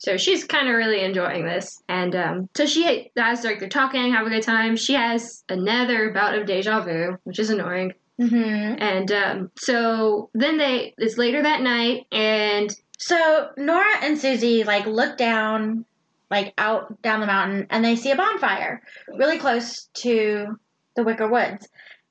[0.00, 4.12] So she's kind of really enjoying this, and um, so she as like they're talking,
[4.12, 4.76] have a good time.
[4.76, 7.94] She has another bout of deja vu, which is annoying.
[8.20, 14.64] hmm And um, so then they it's later that night, and So Nora and Susie
[14.64, 15.84] like look down,
[16.30, 18.82] like out down the mountain, and they see a bonfire
[19.16, 20.58] really close to
[20.96, 21.68] the Wicker Woods.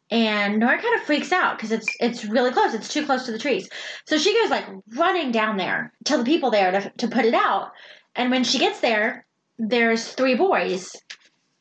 [0.10, 2.73] And Nora kind of freaks out because it's it's really close.
[2.73, 3.69] It's too close to the trees.
[4.06, 7.34] So she goes like running down there, tell the people there to to put it
[7.34, 7.71] out.
[8.15, 9.26] And when she gets there,
[9.60, 10.95] there's three boys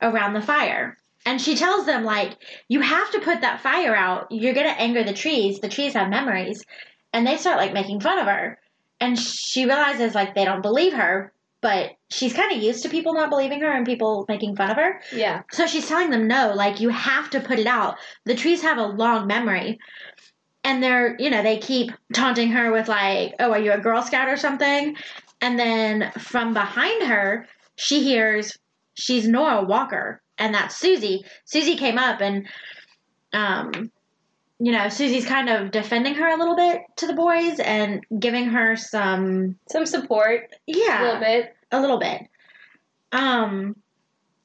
[0.00, 0.98] around the fire.
[1.26, 2.36] And she tells them like,
[2.68, 4.28] "You have to put that fire out.
[4.30, 5.58] You're gonna anger the trees.
[5.58, 6.64] The trees have memories."
[7.12, 8.60] And they start like making fun of her
[9.00, 11.32] and she realizes like they don't believe her
[11.66, 14.76] but she's kind of used to people not believing her and people making fun of
[14.76, 15.00] her.
[15.12, 17.96] Yeah, so she's telling them no like you have to put it out.
[18.24, 19.78] The trees have a long memory.
[20.62, 24.02] And they're you know they keep taunting her with like oh are you a girl
[24.02, 24.96] scout or something?
[25.40, 28.56] And then from behind her she hears
[28.94, 31.24] she's nora walker and that's susie.
[31.46, 32.46] Susie came up and
[33.32, 33.90] um
[34.58, 38.48] you know susie's kind of defending her a little bit to the boys and giving
[38.48, 41.56] her some some support yeah a little bit.
[41.72, 42.22] a little bit.
[43.12, 43.76] Um,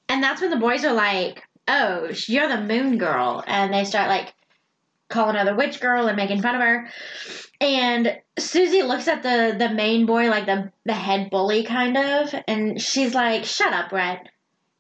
[0.08, 4.10] and that's when the boys are like, "Oh, you're the Moon Girl," and they start
[4.10, 4.34] like
[5.10, 6.90] calling her the Witch Girl and making fun of her.
[7.60, 12.34] And Susie looks at the the main boy, like the the head bully, kind of,
[12.48, 14.28] and she's like, "Shut up, Rhett."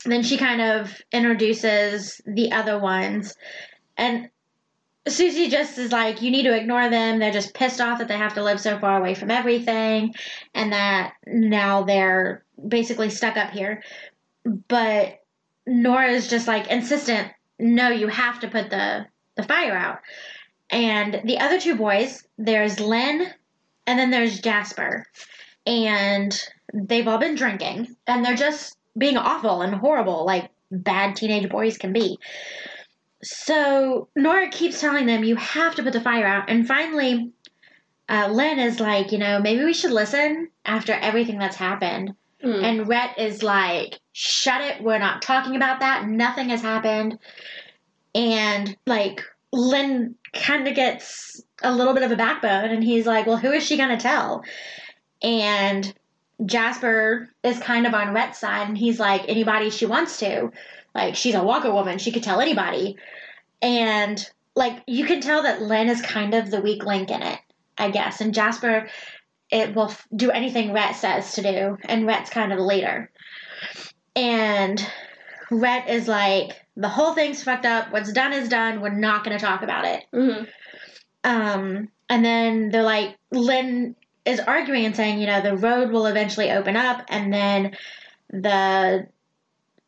[0.04, 3.36] And then she kind of introduces the other ones,
[3.98, 4.30] and
[5.08, 7.20] Susie just is like, you need to ignore them.
[7.20, 10.14] They're just pissed off that they have to live so far away from everything
[10.54, 13.84] and that now they're basically stuck up here.
[14.46, 15.24] But
[15.66, 20.00] Nora's just like insistent, no, you have to put the, the fire out.
[20.70, 23.34] And the other two boys, there's Len
[23.88, 25.06] and then there's Jasper.
[25.66, 26.40] And
[26.74, 31.78] they've all been drinking and they're just being awful and horrible, like bad teenage boys
[31.78, 32.18] can be.
[33.24, 36.50] So Nora keeps telling them, you have to put the fire out.
[36.50, 37.32] And finally,
[38.10, 42.16] uh, Lynn is like, you know, maybe we should listen after everything that's happened.
[42.44, 42.64] Mm.
[42.64, 44.84] And Rhett is like, shut it.
[44.84, 46.08] We're not talking about that.
[46.08, 47.20] Nothing has happened.
[48.16, 52.72] And like, Lynn kind of gets a little bit of a backbone.
[52.72, 54.44] And he's like, well, who is she going to tell?
[55.22, 55.94] And
[56.46, 58.68] Jasper is kind of on Rhett's side.
[58.68, 60.52] And he's like, anybody she wants to.
[60.94, 61.98] Like, she's a Walker woman.
[61.98, 62.98] She could tell anybody.
[63.62, 64.24] And
[64.56, 67.40] like, you can tell that Lynn is kind of the weak link in it,
[67.78, 68.22] I guess.
[68.22, 68.90] And Jasper
[69.52, 73.12] it will f- do anything Rhett says to do, and Rhett's kind of the leader.
[74.16, 74.82] And
[75.52, 77.92] Rhett is like, the whole thing's fucked up.
[77.92, 78.80] What's done is done.
[78.80, 80.06] We're not going to talk about it.
[80.14, 80.48] Mhm.
[81.26, 86.06] Um, and then they're like, Lynn is arguing and saying, you know, the road will
[86.06, 87.76] eventually open up, and then
[88.30, 89.08] the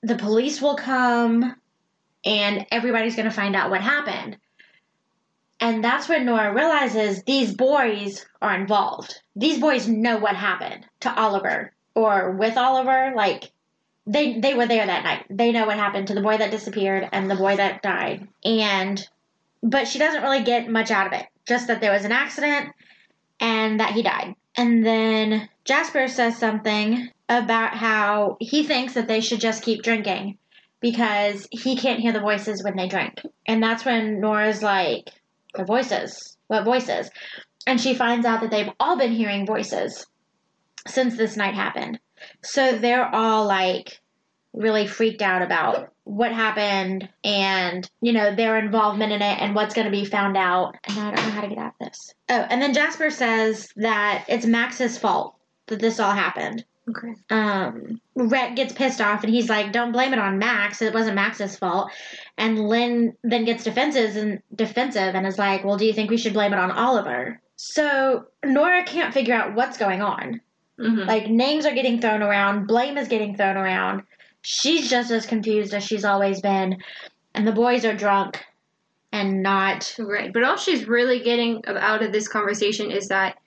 [0.03, 1.55] the police will come,
[2.25, 4.37] and everybody's going to find out what happened.
[5.59, 9.21] And that's when Nora realizes these boys are involved.
[9.35, 13.13] These boys know what happened to Oliver or with Oliver.
[13.15, 13.51] Like
[14.05, 15.25] they they were there that night.
[15.29, 18.27] They know what happened to the boy that disappeared and the boy that died.
[18.43, 19.07] And
[19.61, 21.27] but she doesn't really get much out of it.
[21.45, 22.73] Just that there was an accident
[23.39, 24.35] and that he died.
[24.55, 30.37] And then Jasper says something about how he thinks that they should just keep drinking
[30.79, 33.21] because he can't hear the voices when they drink.
[33.47, 35.09] And that's when Nora's like,
[35.55, 36.37] the voices.
[36.47, 37.09] What voices?
[37.65, 40.05] And she finds out that they've all been hearing voices
[40.87, 41.99] since this night happened.
[42.43, 44.01] So they're all like
[44.53, 49.73] really freaked out about what happened and, you know, their involvement in it and what's
[49.73, 50.75] going to be found out.
[50.83, 52.13] And I don't know how to get out of this.
[52.29, 55.35] Oh, and then Jasper says that it's Max's fault
[55.67, 56.65] that this all happened.
[56.89, 57.13] Okay.
[57.29, 60.81] Um, Rhett gets pissed off and he's like, "Don't blame it on Max.
[60.81, 61.89] It wasn't Max's fault."
[62.37, 66.17] And Lynn then gets defensive and defensive and is like, "Well, do you think we
[66.17, 70.41] should blame it on Oliver?" So Nora can't figure out what's going on.
[70.77, 71.07] Mhm.
[71.07, 74.03] Like names are getting thrown around, blame is getting thrown around.
[74.43, 76.77] She's just as confused as she's always been,
[77.33, 78.43] and the boys are drunk
[79.11, 79.95] and not.
[79.97, 80.31] Right.
[80.31, 83.37] But all she's really getting out of this conversation is that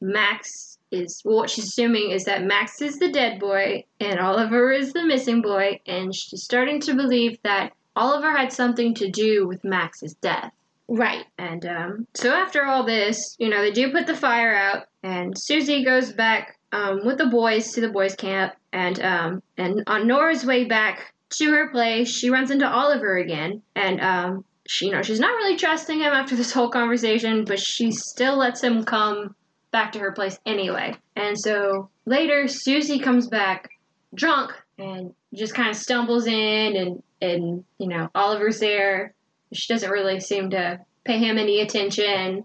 [0.00, 4.70] Max is well, what she's assuming is that Max is the dead boy and Oliver
[4.70, 9.46] is the missing boy, and she's starting to believe that Oliver had something to do
[9.48, 10.52] with Max's death.
[10.88, 11.24] Right.
[11.38, 15.36] And um, so after all this, you know, they do put the fire out, and
[15.38, 20.06] Susie goes back um, with the boys to the boys' camp, and um, and on
[20.06, 24.92] Nora's way back to her place, she runs into Oliver again, and um, she, you
[24.92, 28.84] know, she's not really trusting him after this whole conversation, but she still lets him
[28.84, 29.34] come
[29.70, 30.94] back to her place anyway.
[31.16, 33.70] And so later, Susie comes back
[34.14, 39.14] drunk and just kind of stumbles in, and and you know, Oliver's there.
[39.52, 42.44] She doesn't really seem to pay him any attention,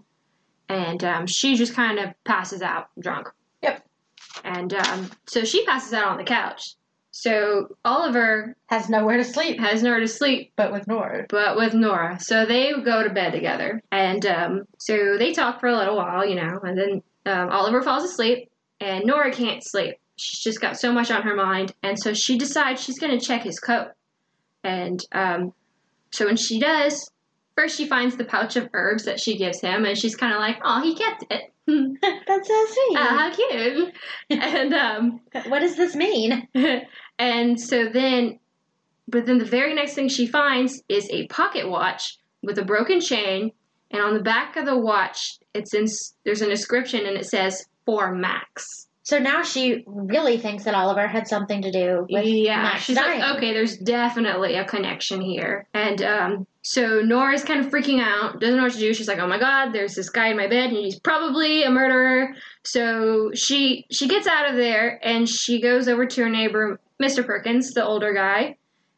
[0.68, 3.28] and um, she just kind of passes out drunk.
[4.44, 6.74] And um, so she passes out on the couch.
[7.10, 11.26] So Oliver Has nowhere to sleep, has nowhere to sleep but with Nora.
[11.28, 12.18] but with Nora.
[12.20, 13.82] So they go to bed together.
[13.90, 17.82] And um, so they talk for a little while, you know, and then um, Oliver
[17.82, 19.96] falls asleep, and Nora can't sleep.
[20.16, 21.74] She's just got so much on her mind.
[21.82, 23.88] And so she decides she's going to check his coat.
[24.64, 25.52] And um,
[26.10, 27.10] so when she does,
[27.58, 30.38] first she finds the pouch of herbs that she gives him, and she's kind of
[30.38, 31.52] like, oh, he kept it.
[32.26, 32.96] That's so sweet.
[32.96, 33.94] Ah, how cute.
[34.30, 36.46] and um, what does this mean?
[37.18, 38.38] and so then,
[39.08, 43.00] but then the very next thing she finds is a pocket watch with a broken
[43.00, 43.50] chain,
[43.90, 45.86] and on the back of the watch, it's in
[46.24, 48.87] there's an inscription and it says for Max.
[49.08, 52.96] So now she really thinks that Oliver had something to do with yeah, Max she's
[52.96, 53.20] dying.
[53.20, 58.38] like, okay, there's definitely a connection here, and um, so Nora's kind of freaking out,
[58.38, 58.92] doesn't know what to do.
[58.92, 61.70] She's like, oh my god, there's this guy in my bed, and he's probably a
[61.70, 62.34] murderer.
[62.64, 67.24] So she she gets out of there and she goes over to her neighbor, Mr.
[67.24, 68.56] Perkins, the older guy,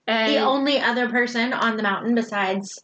[0.09, 2.83] and the only other person on the mountain besides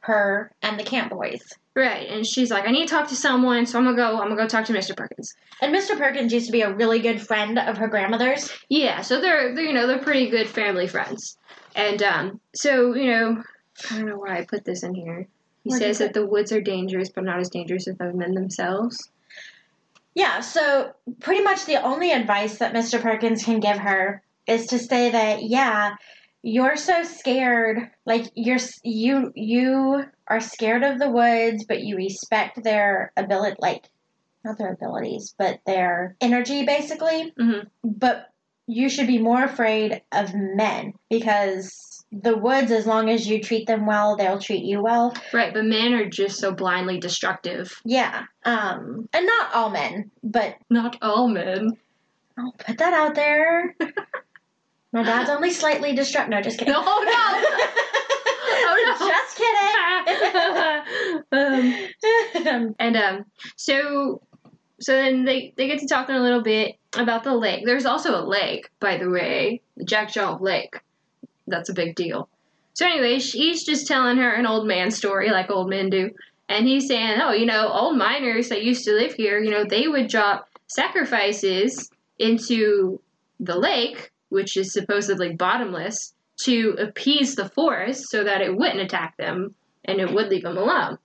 [0.00, 1.40] her and the camp boys.
[1.76, 4.18] Right, and she's like, I need to talk to someone, so I'm gonna go.
[4.18, 4.96] I'm gonna go talk to Mr.
[4.96, 5.34] Perkins.
[5.60, 5.98] And Mr.
[5.98, 8.50] Perkins used to be a really good friend of her grandmother's.
[8.70, 11.36] Yeah, so they're, they're you know they're pretty good family friends,
[11.74, 13.42] and um, so you know
[13.90, 15.28] I don't know why I put this in here.
[15.64, 19.10] He says that the woods are dangerous, but not as dangerous as the men themselves.
[20.14, 23.02] Yeah, so pretty much the only advice that Mr.
[23.02, 25.96] Perkins can give her is to say that yeah,
[26.46, 32.62] you're so scared, like you're you you are scared of the woods, but you respect
[32.62, 33.90] their ability like
[34.44, 37.32] not their abilities, but their energy, basically.
[37.36, 37.66] Mhm.
[37.82, 38.30] But
[38.68, 43.66] you should be more afraid of men because the woods, as long as you treat
[43.66, 45.14] them well, they'll treat you well.
[45.32, 47.80] Right, but men are just so blindly destructive.
[47.84, 48.22] Yeah.
[48.44, 51.72] Um, and not all men, but Not all men.
[52.38, 53.74] I'll put that out there.
[54.96, 56.30] My dad's only slightly destructive.
[56.30, 56.72] No, just kidding.
[56.72, 57.42] No, no.
[58.98, 59.66] Just kidding.
[62.48, 63.24] um, and um,
[63.56, 64.22] so
[64.80, 67.66] so then they they get to talking a little bit about the lake.
[67.66, 70.80] There's also a lake, by the way, the Jack Jones Lake.
[71.46, 72.30] That's a big deal.
[72.72, 76.10] So anyway, he's just telling her an old man story, like old men do,
[76.48, 79.64] and he's saying, "Oh, you know, old miners that used to live here, you know,
[79.64, 82.98] they would drop sacrifices into
[83.40, 86.12] the lake, which is supposedly bottomless."
[86.44, 89.54] To appease the forest so that it wouldn't attack them
[89.86, 90.98] and it would leave them alone.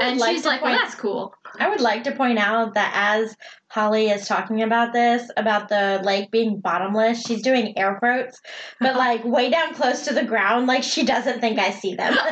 [0.00, 1.34] And like she's like, well, point- that's cool.
[1.58, 3.36] I would like to point out that as
[3.68, 8.40] Holly is talking about this, about the lake being bottomless, she's doing air quotes,
[8.80, 12.14] but like way down close to the ground, like she doesn't think I see them.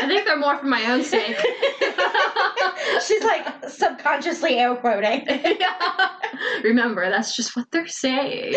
[0.00, 1.36] I think they're more for my own sake.
[3.06, 5.26] she's like subconsciously air quoting.
[6.64, 8.54] Remember, that's just what they're saying.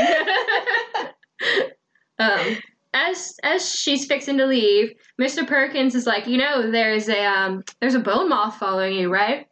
[2.19, 2.57] um,
[2.93, 5.47] as as she's fixing to leave, Mr.
[5.47, 9.47] Perkins is like, you know, there's a um, there's a bone moth following you, right?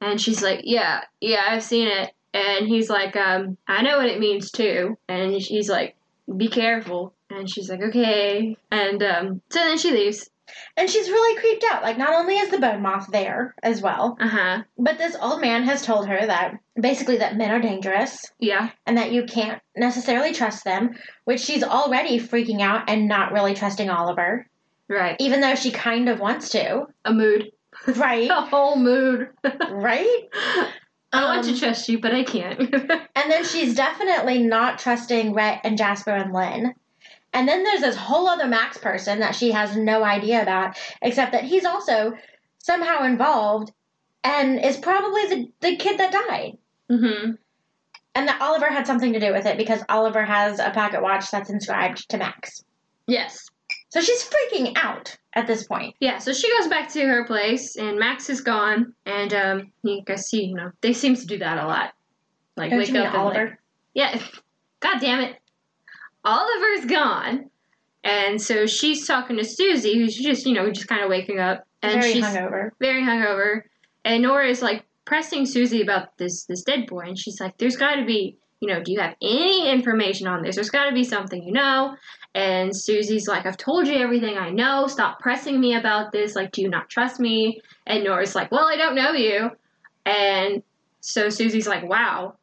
[0.00, 2.12] And she's like, yeah, yeah, I've seen it.
[2.32, 4.96] And he's like, um, I know what it means too.
[5.08, 5.96] And he's like,
[6.36, 7.14] be careful.
[7.30, 8.56] And she's like, okay.
[8.70, 10.30] And um, so then she leaves.
[10.76, 11.82] And she's really creeped out.
[11.82, 14.62] Like, not only is the bone moth there as well, Uh huh.
[14.78, 18.70] but this old man has told her that basically that men are dangerous Yeah.
[18.86, 23.54] and that you can't necessarily trust them, which she's already freaking out and not really
[23.54, 24.46] trusting Oliver,
[24.88, 25.16] Right.
[25.18, 26.86] even though she kind of wants to.
[27.04, 27.50] A mood.
[27.86, 28.30] Right?
[28.30, 29.28] A whole mood.
[29.70, 30.28] right?
[31.12, 32.58] I want Um, to trust you, but I can't.
[33.18, 36.74] And then she's definitely not trusting Rhett and Jasper and Lynn.
[37.32, 41.32] And then there's this whole other Max person that she has no idea about, except
[41.32, 42.14] that he's also
[42.58, 43.70] somehow involved
[44.24, 46.58] and is probably the, the kid that died.
[46.90, 47.32] hmm
[48.14, 51.30] And that Oliver had something to do with it because Oliver has a pocket watch
[51.30, 52.64] that's inscribed to Max.
[53.06, 53.48] Yes.
[53.90, 55.94] So she's freaking out at this point.
[56.00, 60.02] Yeah, so she goes back to her place, and Max is gone, and um, you
[60.04, 61.92] guys see, you know, they seem to do that a lot.
[62.56, 63.44] Like Don't wake up Oliver?
[63.44, 63.58] like,
[63.94, 64.20] yeah,
[64.80, 65.36] god damn it,
[66.24, 67.50] Oliver's gone,
[68.04, 71.66] and so she's talking to Susie, who's just, you know, just kind of waking up,
[71.82, 72.70] and Very she's hungover.
[72.80, 73.62] very hungover,
[74.04, 77.76] and Nora is like pressing Susie about this this dead boy, and she's like, "There's
[77.76, 80.56] got to be, you know, do you have any information on this?
[80.56, 81.96] There's got to be something you know."
[82.34, 84.86] And Susie's like, "I've told you everything I know.
[84.86, 86.36] Stop pressing me about this.
[86.36, 89.50] Like, do you not trust me?" And Nora's like, "Well, I don't know you,"
[90.04, 90.62] and
[91.00, 92.36] so Susie's like, "Wow,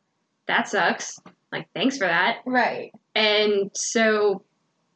[0.47, 1.19] that sucks.
[1.51, 2.91] Like, thanks for that." Right.
[3.15, 4.43] And so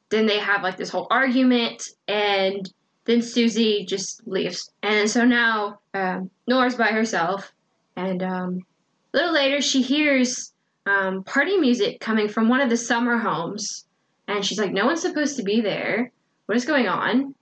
[0.10, 2.72] then they have like this whole argument, and
[3.06, 4.72] then Susie just leaves.
[4.84, 7.52] And so now um, Nora's by herself,
[7.96, 8.66] and um,
[9.14, 10.54] a little later she hears
[10.86, 13.86] um, party music coming from one of the summer homes,
[14.28, 16.12] and she's like, "No one's supposed to be there.
[16.48, 17.36] What is going on?"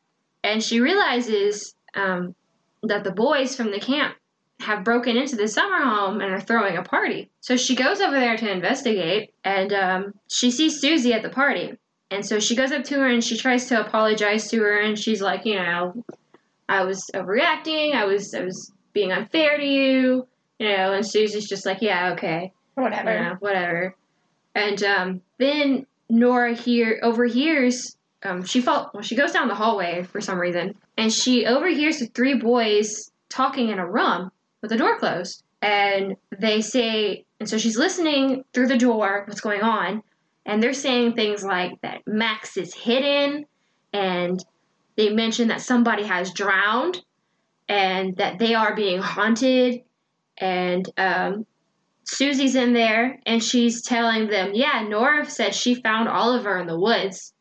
[0.44, 2.36] And she realizes um,
[2.84, 4.16] that the boys from the camp
[4.60, 7.30] have broken into the summer home and are throwing a party.
[7.42, 11.74] So she goes over there to investigate, and um, she sees Susie at the party.
[12.10, 14.98] And so she goes up to her and she tries to apologize to her, and
[14.98, 16.04] she's like, you know,
[16.70, 17.94] I was overreacting.
[17.94, 20.28] I was I was being unfair to you,
[20.60, 20.94] you know.
[20.94, 23.12] And Susie's just like, yeah, okay, Whatever.
[23.14, 23.96] yeah, whatever.
[24.56, 27.96] And um, then Nora here overhears.
[28.24, 28.90] Um, she fall.
[28.94, 33.12] Well, she goes down the hallway for some reason, and she overhears the three boys
[33.30, 34.32] talking in a room
[34.62, 35.44] with the door closed.
[35.62, 40.04] And they say, and so she's listening through the door, what's going on,
[40.46, 43.46] and they're saying things like that Max is hidden,
[43.92, 44.44] and
[44.96, 47.04] they mention that somebody has drowned,
[47.68, 49.82] and that they are being haunted,
[50.38, 51.46] and um,
[52.08, 56.80] Susie's in there and she's telling them, yeah, Nora said she found Oliver in the
[56.80, 57.34] woods.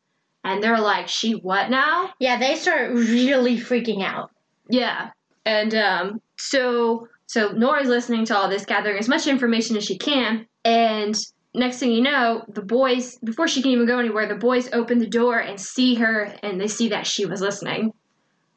[0.42, 2.10] And they're like, she what now?
[2.18, 4.30] Yeah, they start really freaking out.
[4.68, 5.10] Yeah.
[5.46, 9.96] And um, so so Nora's listening to all this, gathering as much information as she
[9.96, 10.46] can.
[10.64, 11.16] And
[11.54, 14.98] next thing you know, the boys, before she can even go anywhere, the boys open
[14.98, 17.92] the door and see her and they see that she was listening.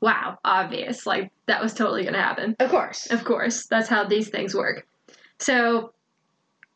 [0.01, 1.05] Wow, obvious.
[1.05, 2.55] Like, that was totally going to happen.
[2.59, 3.11] Of course.
[3.11, 4.87] Of course, that's how these things work.
[5.39, 5.93] So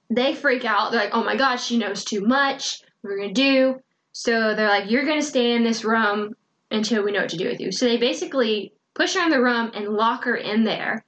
[0.10, 0.92] they freak out.
[0.92, 2.82] They're like, oh my god, she knows too much.
[3.02, 3.82] What are we going to do?
[4.14, 6.36] So they're like, you're going to stay in this room
[6.72, 7.72] until we know what to do with you.
[7.72, 11.04] So they basically push her in the room and lock her in there.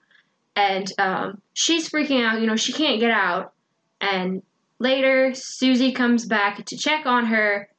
[0.56, 2.40] and um, she's freaking out.
[2.40, 3.54] You know, she can't get out.
[4.02, 4.42] And
[4.80, 7.70] later, Susie comes back to check on her,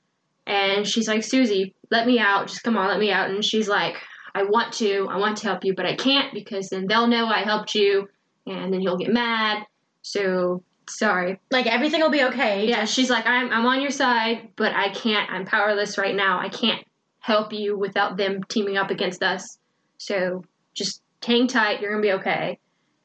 [0.47, 2.49] and she's like, Susie, let me out.
[2.49, 3.31] Just come on, let me out.
[3.31, 3.97] And she's like,
[4.35, 7.27] I want to, I want to help you, but I can't because then they'll know
[7.27, 8.09] I helped you,
[8.47, 9.65] and then you'll get mad.
[10.03, 11.41] So sorry.
[11.51, 12.69] Like everything will be okay.
[12.69, 15.31] Yeah, she's like, I'm, I'm on your side, but I can't.
[15.31, 16.39] I'm powerless right now.
[16.39, 16.85] I can't
[17.19, 19.59] help you without them teaming up against us.
[19.99, 20.45] So
[20.75, 21.81] just hang tight.
[21.81, 22.59] You're gonna be okay.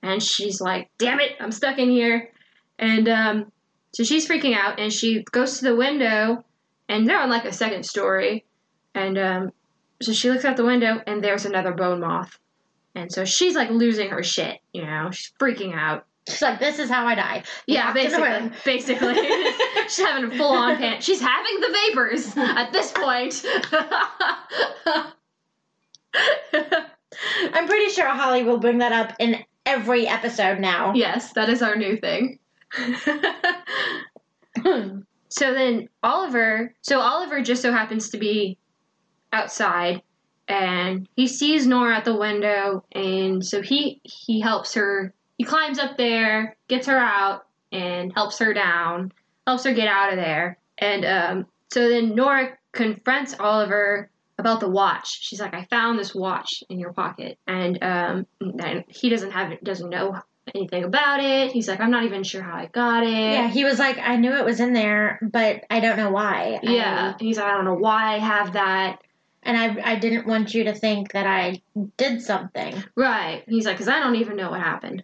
[0.04, 2.32] And she's like, damn it, I'm stuck in here.
[2.80, 3.52] And um,
[3.94, 6.44] so she's freaking out, and she goes to the window,
[6.89, 8.46] and they're on like a second story.
[8.96, 9.52] And um,
[10.02, 12.39] so she looks out the window, and there's another bone moth.
[12.96, 16.06] And so she's like losing her shit, you know, she's freaking out.
[16.28, 17.44] She's like, this is how I die.
[17.66, 18.52] Yeah, Locked basically.
[18.64, 19.16] Basically.
[19.88, 21.02] She's having a full on panic.
[21.02, 23.44] She's having the vapors at this point.
[27.53, 30.93] I'm pretty sure Holly will bring that up in every episode now.
[30.93, 32.39] yes, that is our new thing.
[35.30, 38.57] so then Oliver, so Oliver just so happens to be
[39.34, 40.01] outside
[40.47, 45.14] and he sees Nora at the window and so he he helps her.
[45.38, 49.12] He climbs up there, gets her out and helps her down,
[49.47, 50.57] helps her get out of there.
[50.78, 54.09] And um so then Nora confronts Oliver
[54.42, 55.08] about the watch.
[55.22, 59.52] She's like, "I found this watch in your pocket," and um, and he doesn't have
[59.54, 60.20] it, doesn't know
[60.54, 61.52] anything about it.
[61.52, 64.18] He's like, "I'm not even sure how I got it." Yeah, he was like, I
[64.18, 66.60] knew it was in there, but I don't know why.
[66.62, 67.14] I- Yeah.
[67.20, 69.00] He's like, "I don't know why I have that."
[69.44, 71.64] and I, I didn't want you to think that I
[71.98, 72.76] did something.
[72.96, 73.44] Right.
[73.48, 75.04] He's like, "Cause I don't even know what happened,"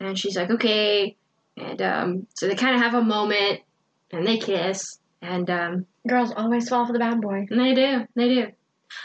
[0.00, 1.16] and she's like, "Okay,"
[1.56, 3.60] and um, so they kind of have a moment,
[4.12, 7.46] and they kiss, and um, Girls always fall for the bad boy.
[7.50, 8.06] And they do.
[8.16, 8.46] They do.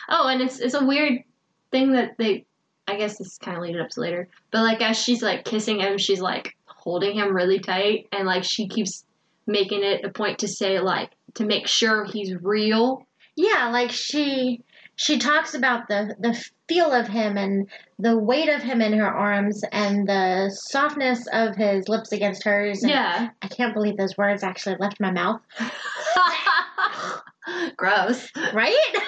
[0.10, 1.24] Oh, and it's it's a weird
[1.72, 2.46] thing that they
[2.88, 4.28] I guess this kind of leading up to later.
[4.52, 8.44] But like as she's like kissing him, she's like holding him really tight and like
[8.44, 9.04] she keeps
[9.48, 13.06] making it a point to say like to make sure he's real.
[13.36, 14.62] Yeah, like she
[14.96, 17.68] she talks about the the feel of him and
[18.00, 22.82] the weight of him in her arms and the softness of his lips against hers.
[22.82, 23.30] and Yeah.
[23.42, 25.42] I can't believe those words actually left my mouth.
[27.78, 28.28] Gross.
[28.54, 28.76] Right?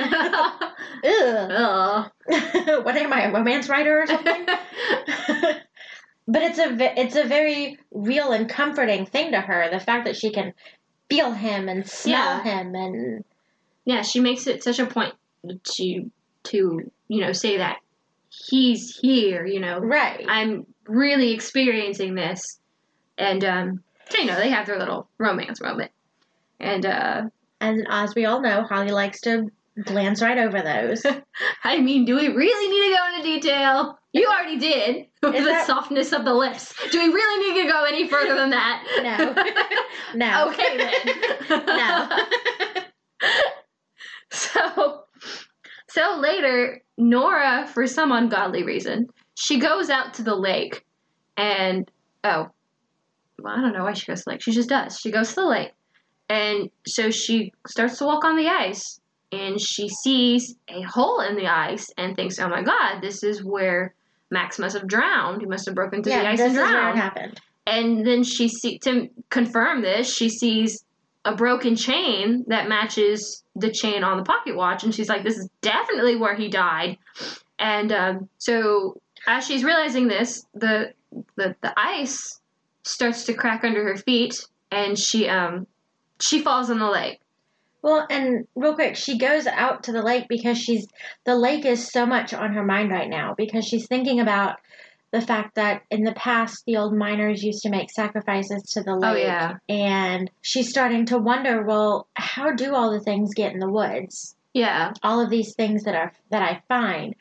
[1.03, 1.51] Ugh.
[1.51, 2.11] Ugh.
[2.85, 4.45] what am I, a romance writer or something?
[6.27, 9.69] but it's a it's a very real and comforting thing to her.
[9.71, 10.53] The fact that she can
[11.09, 12.43] feel him and smell Yeah.
[12.43, 13.23] him and
[13.85, 15.13] yeah, she makes it such a point
[15.75, 16.11] to
[16.43, 17.77] to you know say that
[18.29, 19.45] he's here.
[19.45, 20.25] You know, right.
[20.27, 22.59] I'm really experiencing this.
[23.17, 23.83] And um
[24.17, 25.91] you know, they have their little romance moment.
[26.59, 27.21] And uh
[27.61, 29.47] and as we all know, Holly likes to
[29.83, 31.03] glance right over those.
[31.63, 33.99] I mean, do we really need to go into detail?
[34.13, 36.73] You already did with Is the that- softness of the lips.
[36.91, 38.83] Do we really need to go any further than that?
[40.13, 40.25] No.
[40.27, 40.49] no.
[40.49, 41.63] Okay then.
[41.67, 42.09] No.
[44.31, 45.03] so
[45.89, 50.85] so later, Nora, for some ungodly reason, she goes out to the lake
[51.35, 51.89] and
[52.23, 52.49] oh
[53.39, 54.41] well, I don't know why she goes to the lake.
[54.41, 54.99] She just does.
[54.99, 55.71] She goes to the lake.
[56.29, 58.99] And so she starts to walk on the ice
[59.31, 63.43] and she sees a hole in the ice and thinks, Oh my god, this is
[63.43, 63.93] where
[64.29, 65.41] Max must have drowned.
[65.41, 66.97] He must have broken through the yeah, ice this and is where it drowned.
[66.99, 67.41] happened.
[67.65, 70.83] And then she see to confirm this, she sees
[71.25, 75.37] a broken chain that matches the chain on the pocket watch, and she's like, "This
[75.37, 76.97] is definitely where he died."
[77.59, 80.93] And um, so, as she's realizing this, the
[81.35, 82.39] the the ice
[82.83, 85.67] starts to crack under her feet, and she um
[86.19, 87.19] she falls in the lake.
[87.81, 90.87] Well, and real quick, she goes out to the lake because she's
[91.25, 94.59] the lake is so much on her mind right now because she's thinking about
[95.11, 98.91] the fact that in the past the old miners used to make sacrifices to the
[98.91, 99.15] oh, lake.
[99.15, 103.59] Oh yeah, And she's starting to wonder, well, how do all the things get in
[103.59, 104.35] the woods?
[104.53, 107.15] yeah, All of these things that are that I find.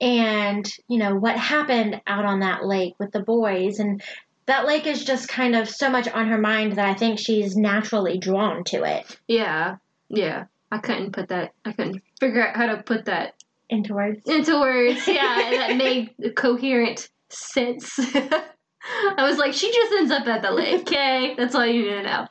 [0.00, 4.02] And, you know, what happened out on that lake with the boys and
[4.46, 7.56] that lake is just kind of so much on her mind that I think she's
[7.56, 9.18] naturally drawn to it.
[9.28, 9.76] yeah,
[10.08, 10.44] yeah.
[10.70, 11.52] I couldn't put that.
[11.64, 13.34] I couldn't figure out how to put that
[13.70, 14.26] Into words.
[14.26, 15.06] into words.
[15.08, 17.96] Yeah, that made coherent sense.
[17.98, 20.80] I was like, she just ends up at the lake.
[20.88, 22.26] Okay, that's all you need to know.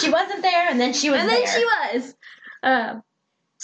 [0.00, 1.58] She wasn't there, and then she was and then there.
[1.58, 2.14] she was.
[2.62, 2.94] Uh,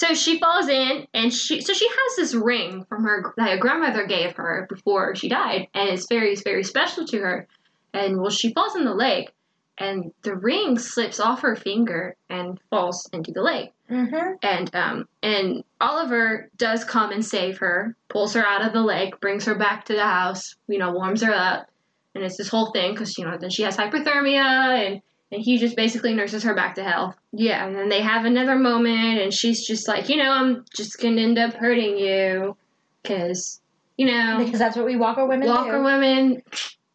[0.00, 3.58] so she falls in, and she so she has this ring from her that her
[3.58, 7.46] grandmother gave her before she died, and it's very very special to her.
[7.92, 9.30] And well, she falls in the lake,
[9.76, 13.74] and the ring slips off her finger and falls into the lake.
[13.90, 14.36] Mm-hmm.
[14.42, 19.20] And um and Oliver does come and save her, pulls her out of the lake,
[19.20, 21.68] brings her back to the house, you know, warms her up,
[22.14, 25.02] and it's this whole thing because you know then she has hypothermia and
[25.32, 27.14] and he just basically nurses her back to health.
[27.32, 31.00] Yeah, and then they have another moment, and she's just like, you know, I'm just
[31.00, 32.56] gonna end up hurting you,
[33.02, 33.60] because
[33.96, 35.84] you know, Because that's what we Walker women Walker do.
[35.84, 36.42] women,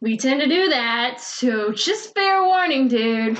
[0.01, 1.19] we tend to do that.
[1.21, 3.37] So just fair warning, dude.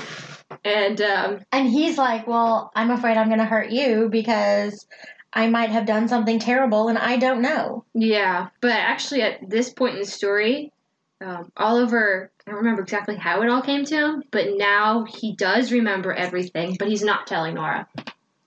[0.64, 4.86] And um, And he's like, Well, I'm afraid I'm to hurt you because
[5.32, 7.84] I might have done something terrible and I don't know.
[7.92, 10.72] yeah, but actually, at this point in the story,
[11.20, 15.34] um, Oliver, I don't remember exactly how it all came to him, but now he
[15.34, 17.88] does remember everything, but he's not telling Nora.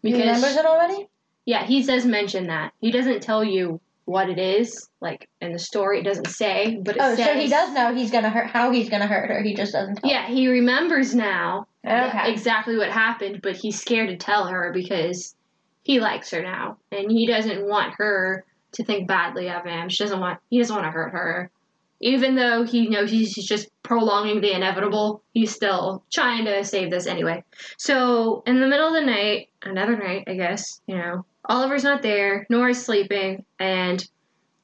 [0.02, 1.10] He remembers it already?
[1.46, 2.72] Yeah, he does mention that.
[2.80, 6.96] He doesn't tell you what it is, like in the story, it doesn't say, but
[6.96, 7.26] it Oh, says.
[7.26, 9.44] so he does know he's to hurt, how he's going to hurt her.
[9.44, 10.10] He just doesn't tell.
[10.10, 12.32] Yeah, he remembers now Okay.
[12.32, 15.36] exactly what happened, but he's scared to tell her because
[15.84, 19.90] he likes her now, and he doesn't want her to think badly of him.
[19.90, 21.52] She doesn't want he doesn't want to hurt her,
[22.02, 25.24] even though he knows he's just prolonging the inevitable.
[25.34, 27.44] He's still trying to save this anyway.
[27.78, 32.02] So in the middle of the night, another night, I guess you know, Oliver's not
[32.02, 32.46] there.
[32.50, 34.06] Nora's sleeping, and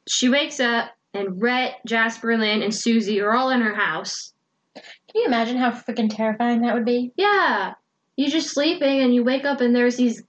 [0.07, 4.33] she wakes up, and Rhett, Jasper, Lynn, and Susie are all in her house.
[4.75, 7.13] Can you imagine how freaking terrifying that would be?
[7.15, 7.73] Yeah.
[8.17, 10.21] You're just sleeping and you wake up and there's these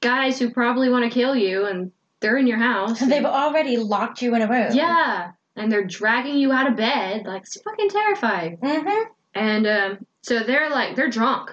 [0.00, 2.98] guys who probably want to kill you and they're in your house.
[3.00, 4.72] They've already locked you in a room.
[4.72, 5.32] yeah.
[5.56, 7.24] And they're dragging you out of bed.
[7.26, 8.56] Like, it's fucking terrifying.
[8.58, 9.12] Mm-hmm.
[9.34, 11.50] And um, so they're like, they're drunk.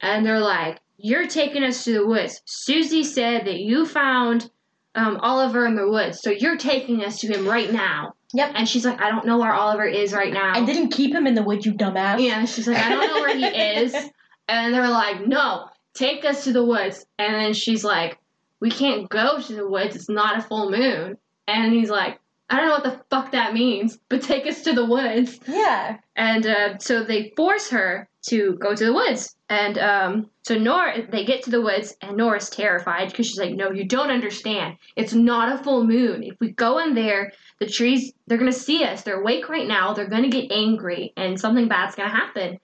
[0.00, 2.42] And they're like, you're taking us to the woods.
[2.44, 4.50] Susie said that you found
[4.94, 6.20] um, Oliver in the woods.
[6.22, 8.14] So you're taking us to him right now.
[8.32, 8.52] Yep.
[8.54, 10.52] And she's like, I don't know where Oliver is right now.
[10.54, 12.20] I didn't keep him in the woods, you dumbass.
[12.20, 13.94] Yeah, she's like, I don't know where he is.
[14.48, 17.04] And they're like, no, take us to the woods.
[17.18, 18.16] And then she's like,
[18.60, 19.96] we can't go to the woods.
[19.96, 21.18] It's not a full moon.
[21.48, 24.72] And he's like, I don't know what the fuck that means, but take us to
[24.72, 25.40] the woods.
[25.48, 25.98] Yeah.
[26.14, 29.36] And uh, so they force her to go to the woods.
[29.48, 33.54] And um, so Nora, they get to the woods, and Nora's terrified because she's like,
[33.54, 34.76] no, you don't understand.
[34.96, 36.22] It's not a full moon.
[36.22, 39.02] If we go in there, the trees, they're going to see us.
[39.02, 39.94] They're awake right now.
[39.94, 42.58] They're going to get angry, and something bad's going to happen.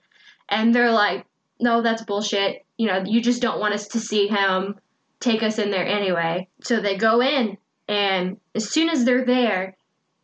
[0.49, 1.25] And they're like,
[1.59, 2.65] no, that's bullshit.
[2.77, 4.75] You know, you just don't want us to see him
[5.19, 6.49] take us in there anyway.
[6.61, 7.57] So they go in,
[7.87, 9.75] and as soon as they're there,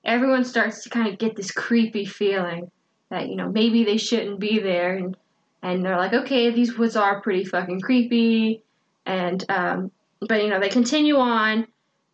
[0.03, 2.71] everyone starts to kind of get this creepy feeling
[3.09, 4.95] that, you know, maybe they shouldn't be there.
[4.95, 5.17] And,
[5.61, 8.63] and they're like, okay, these woods are pretty fucking creepy.
[9.05, 9.91] And, um,
[10.21, 11.67] but, you know, they continue on,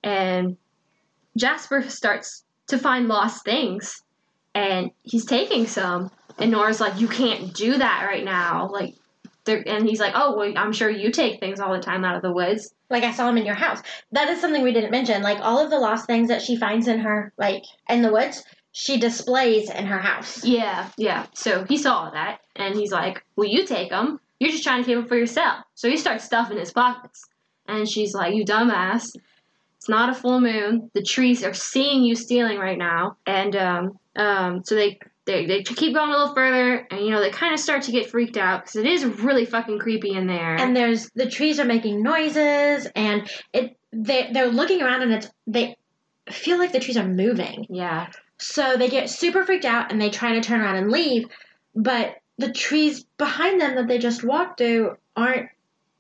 [0.04, 0.58] and
[1.38, 4.02] Jasper starts to find lost things.
[4.54, 6.12] And he's taking some.
[6.38, 8.70] And Nora's like, you can't do that right now.
[8.70, 8.96] Like,
[9.48, 12.22] and he's like, oh, well, I'm sure you take things all the time out of
[12.22, 12.74] the woods.
[12.90, 13.82] Like I saw him in your house.
[14.12, 15.22] That is something we didn't mention.
[15.22, 18.44] Like all of the lost things that she finds in her, like in the woods,
[18.78, 20.44] she displays in her house.
[20.44, 21.28] Yeah, yeah.
[21.34, 24.20] So he saw that, and he's like, "Well, you take them.
[24.40, 27.24] You're just trying to keep them for yourself." So he starts stuffing his pockets,
[27.70, 29.16] and she's like, "You dumbass!
[29.78, 30.92] It's not a full moon.
[30.94, 35.64] The trees are seeing you stealing right now." And um, um, so they they they
[35.64, 38.38] keep going a little further, and you know they kind of start to get freaked
[38.38, 40.56] out because it is really fucking creepy in there.
[40.56, 45.30] And there's the trees are making noises, and it they they're looking around, and it's
[45.48, 45.76] they
[46.30, 47.66] feel like the trees are moving.
[47.70, 48.08] yeah,
[48.38, 51.28] So they get super freaked out, and they try to turn around and leave,
[51.76, 55.50] but the trees behind them that they just walked through aren't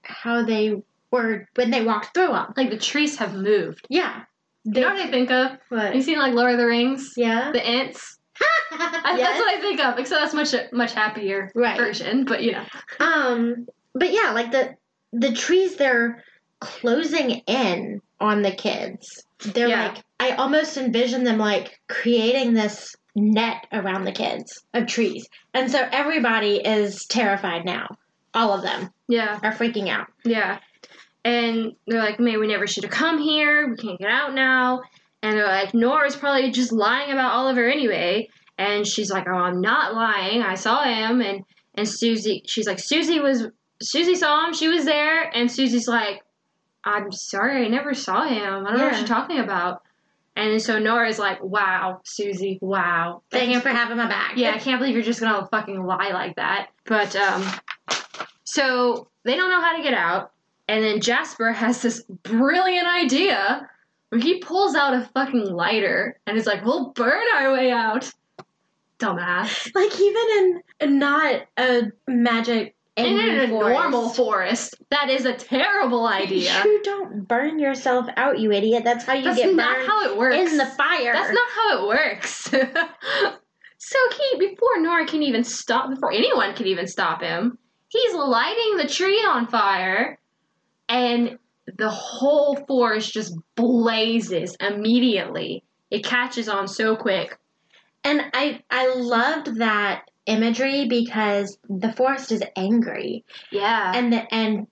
[0.03, 2.53] how they were when they walked through them.
[2.57, 3.85] like the trees have moved.
[3.89, 4.23] Yeah.
[4.65, 5.51] You know what I think of?
[5.69, 5.95] What?
[5.95, 7.13] You seen like Lord of the Rings?
[7.15, 7.51] Yeah.
[7.51, 8.17] The Ents.
[8.41, 9.29] I, Yes.
[9.29, 9.97] That's what I think of.
[9.99, 11.77] Except that's much much happier Right.
[11.77, 12.25] version.
[12.25, 12.63] But you know.
[12.99, 14.75] Um, but yeah, like the
[15.13, 16.23] the trees they're
[16.59, 19.23] closing in on the kids.
[19.39, 19.87] They're Yeah.
[19.87, 25.27] like I almost envision them like creating this net around the kids of trees.
[25.53, 27.97] And so everybody is terrified now.
[28.33, 29.39] All of them Yeah.
[29.43, 30.07] are freaking out.
[30.25, 30.59] Yeah.
[31.23, 33.67] And they're like, man, we never should have come here.
[33.69, 34.81] We can't get out now.
[35.25, 38.29] And they're like, Nora's probably just lying about Oliver anyway.
[38.59, 40.43] And she's like, oh, I'm not lying.
[40.43, 41.19] I saw him.
[41.19, 43.47] And and Susie, she's like, Susie was,
[43.81, 44.53] Susie saw him.
[44.53, 45.23] She was there.
[45.35, 46.21] And Susie's like,
[46.83, 48.65] I'm sorry, I never saw him.
[48.65, 48.99] I don't know what Yeah.
[48.99, 49.81] you're talking about.
[50.35, 53.23] And so Nora's like, wow, Susie, wow.
[53.31, 54.33] Thanks for having my back.
[54.35, 56.67] Yeah, I can't believe you're just gonna fucking lie like that.
[56.85, 57.43] But um,
[58.43, 60.31] so they don't know how to get out,
[60.67, 63.67] and then Jasper has this brilliant idea
[64.19, 68.11] he pulls out a fucking lighter and is like, "We'll burn our way out."
[68.99, 69.75] Dumbass.
[69.75, 73.73] Like even in not a magic in a forest.
[73.73, 76.61] normal forest, that is a terrible idea.
[76.63, 78.83] You don't burn yourself out, you idiot.
[78.83, 80.51] That's how you That's get not burned how it works.
[80.51, 81.13] in the fire.
[81.13, 82.49] That's not how it works.
[83.77, 87.57] so he, before Nora can even stop, before anyone can even stop him,
[87.89, 90.17] he's lighting the tree on fire,
[90.87, 91.37] and
[91.77, 95.63] the whole forest just blazes immediately.
[95.91, 97.37] It catches on so quick.
[98.03, 103.23] And I I loved that imagery because the forest is angry.
[103.51, 103.91] Yeah.
[103.95, 104.67] And the, and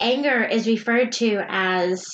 [0.00, 2.06] anger is referred to as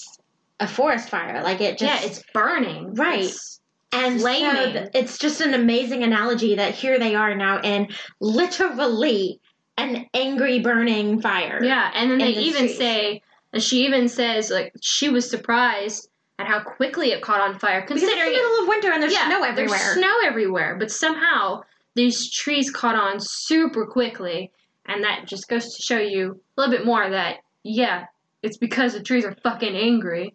[0.58, 1.42] a forest fire.
[1.42, 2.94] Like it just yeah, it's burning.
[2.94, 3.20] Right.
[3.20, 3.52] It's-
[3.92, 4.72] and so flaming.
[4.72, 7.88] th- it's just an amazing analogy that here they are now in
[8.20, 9.40] literally
[9.78, 11.60] an angry burning fire.
[11.62, 12.78] Yeah, and then they the even streets.
[12.78, 13.22] say,
[13.56, 17.80] and she even says, like, she was surprised at how quickly it caught on fire,
[17.80, 19.78] Because it's the middle of winter and there's yeah, snow everywhere.
[19.78, 21.62] There's snow everywhere, but somehow
[21.94, 24.52] these trees caught on super quickly,
[24.84, 28.04] and that just goes to show you a little bit more that yeah,
[28.42, 30.34] it's because the trees are fucking angry,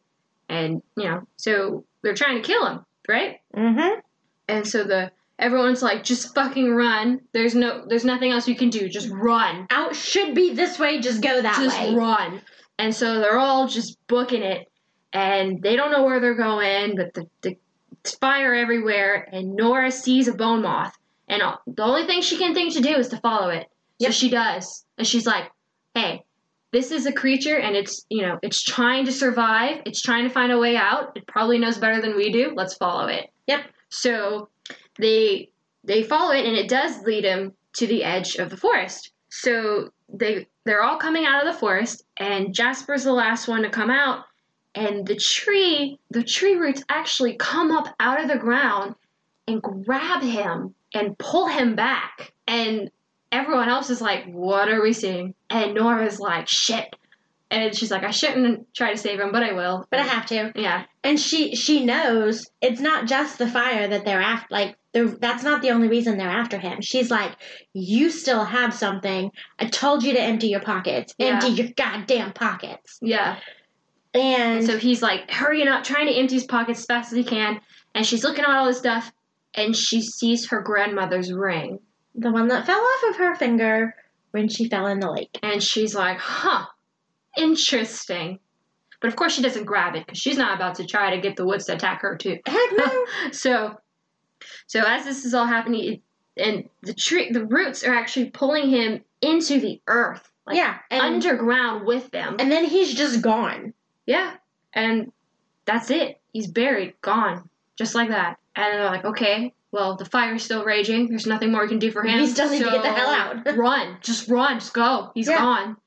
[0.50, 3.40] and you know, so they're trying to kill him, right?
[3.56, 4.00] mm-hmm.
[4.48, 7.22] And so the everyone's like, just fucking run.
[7.34, 8.90] There's no, there's nothing else you can do.
[8.90, 9.68] Just run.
[9.70, 11.86] Out should be this way, just go that just way.
[11.86, 12.42] Just run.
[12.82, 14.68] And so they're all just booking it,
[15.14, 17.56] and they don't know where they're going, but the, the
[18.20, 19.30] fire everywhere.
[19.32, 22.82] And Nora sees a bone moth, and all, the only thing she can think to
[22.82, 23.68] do is to follow it.
[24.02, 24.14] So Yep.
[24.14, 25.52] she does, and she's like,
[25.94, 26.24] "Hey,
[26.72, 29.84] this is a creature, and it's you know it's trying to survive.
[29.86, 31.16] It's trying to find a way out.
[31.16, 32.54] It probably knows better than we do.
[32.56, 33.62] Let's follow it." Yep.
[33.90, 34.50] So
[34.98, 35.50] they
[35.84, 39.12] they follow it, and it does lead them to the edge of the forest.
[39.30, 43.70] So they they're all coming out of the forest, and Jasper's the last one to
[43.70, 44.26] come out.
[44.76, 48.96] And the tree, the tree roots actually come up out of the ground
[49.48, 52.34] and grab him and pull him back.
[52.48, 52.90] And
[53.32, 56.96] everyone else is like, "What are we seeing?" And Nora's like, "Shit."
[57.52, 60.26] And she's like, "I shouldn't try to save him, but I will." But I have
[60.28, 60.52] to.
[60.56, 64.48] Yeah, And she she knows it's not just the fire that they're after.
[64.50, 66.82] Like that's not the only reason they're after him.
[66.82, 67.32] She's like,
[67.74, 69.32] you still have something.
[69.60, 71.14] I told you to empty your pockets.
[71.18, 71.28] Yeah.
[71.36, 72.98] Empty your goddamn pockets.
[73.02, 73.38] yeah.
[74.14, 77.18] And And so he's like hurrying up, trying to empty his pockets as fast as
[77.18, 77.62] he can.
[77.96, 79.12] And she's looking at all this stuff,
[79.54, 81.80] and she sees her grandmother's ring.
[82.16, 83.96] the one that fell off of her finger
[84.32, 85.38] when she fell in the lake.
[85.44, 86.66] And she's like, huh,
[87.38, 88.40] interesting.
[89.00, 91.36] But of course, she doesn't grab it because she's not about to try to get
[91.36, 92.38] the woods to attack her, too.
[92.46, 93.06] Heck no.
[93.32, 93.76] so,
[94.68, 96.02] so as this is all happening, it,
[96.38, 100.78] and the tree, the roots are actually pulling him into the earth, like yeah.
[100.92, 102.36] Underground with them.
[102.40, 103.74] and then he's just gone.
[104.06, 104.36] Yeah.
[104.74, 105.12] And
[105.66, 106.20] that's it.
[106.32, 107.50] He's buried, gone.
[107.78, 108.38] Just like that.
[108.56, 111.08] And they're like, okay, well, the fire's still raging.
[111.08, 112.20] There's nothing more we can do for him.
[112.20, 113.98] We still need to get the hell out." run.
[114.02, 114.60] Just run.
[114.60, 115.12] Just go.
[115.16, 115.38] He's Yeah.
[115.38, 115.78] gone.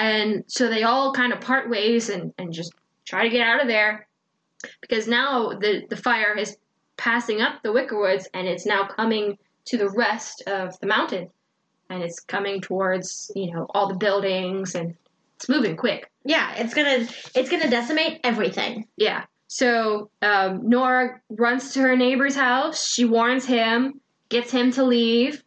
[0.00, 2.72] And so they all kind of part ways and, and just
[3.04, 4.08] try to get out of there.
[4.80, 6.56] Because now the, the fire is
[6.96, 9.36] passing up the Wickerwoods and it's now coming
[9.66, 11.28] to the rest of the mountain.
[11.90, 14.94] And it's coming towards, you know, all the buildings and
[15.36, 16.10] it's moving quick.
[16.24, 18.86] Yeah, it's gonna it's gonna decimate everything.
[18.96, 19.24] Yeah.
[19.48, 22.86] So um, Nora runs to her neighbor's house.
[22.86, 25.42] She warns him, gets him to leave,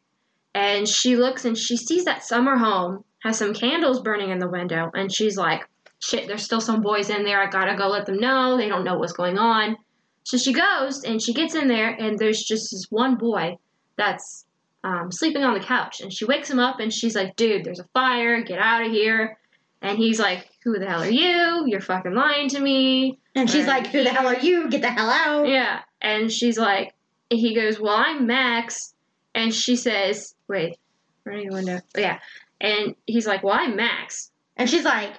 [0.54, 4.50] and she looks and she sees that summer home has some candles burning in the
[4.50, 5.68] window, and she's like,
[6.00, 7.42] "Shit, there's still some boys in there.
[7.42, 8.58] I gotta go let them know.
[8.58, 9.78] They don't know what's going on."
[10.24, 13.58] So she goes and she gets in there, and there's just this one boy
[13.98, 14.46] that's
[14.84, 17.80] um, sleeping on the couch, and she wakes him up, and she's like, "Dude, there's
[17.80, 18.42] a fire.
[18.42, 19.38] Get out of here."
[19.82, 21.66] And he's like, "Who the hell are you?
[21.68, 24.70] You're fucking lying to me." And she's like, "Who the hell are you?
[24.70, 26.94] Get the hell out!" Yeah, and she's like,
[27.32, 28.94] and he goes, "Well, I'm Max,"
[29.34, 30.78] and she says, "Wait,
[31.24, 32.20] where are you window?" Oh, yeah,
[32.64, 34.32] and he's like, "Well, I'm Max.
[34.57, 35.11] And she's like,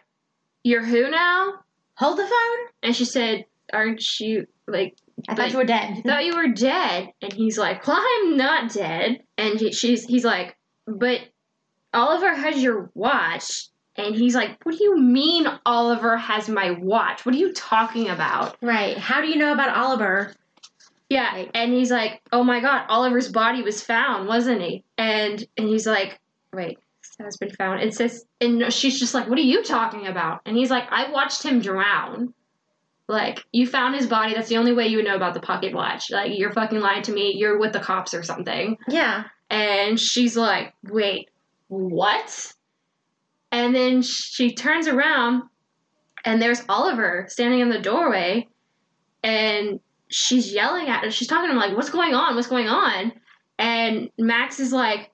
[0.65, 1.53] You're who now?"
[1.97, 4.97] "Hold the phone." And she said, "Aren't you like?"
[5.29, 5.99] I thought you were dead.
[5.99, 7.11] I thought you were dead.
[7.23, 11.21] And he's like, "Well, I'm not dead." And he, she's, he's like, "But
[11.93, 17.25] Oliver has your watch." And he's like, "What do you mean Oliver has my watch?
[17.25, 18.99] What are you talking about?" Right.
[18.99, 20.35] How do you know about Oliver?
[21.11, 25.47] Yeah, Like- and he's like, "Oh my God, Oliver's body was found, wasn't he?" And
[25.57, 26.19] and he's like,
[26.53, 26.79] "Wait,
[27.19, 30.57] has been found." It says, and she's just like, "What are you talking about?" And
[30.57, 32.35] he's like, "I watched him drown.
[33.07, 34.33] Like, you found his body.
[34.35, 36.11] That's the only way you would know about the pocket watch.
[36.11, 37.35] Like, you're fucking lying to me.
[37.37, 39.25] You're with the cops or something." Yeah.
[39.51, 41.29] And she's like, "Wait,
[41.69, 42.53] what?"
[43.53, 45.45] And then she turns around,
[46.25, 48.49] and there's Oliver standing in the doorway,
[49.23, 51.11] and she's yelling at her.
[51.11, 52.35] She's talking to him like, "What's going on?
[52.35, 53.13] What's going on?"
[53.59, 55.11] And Max is like,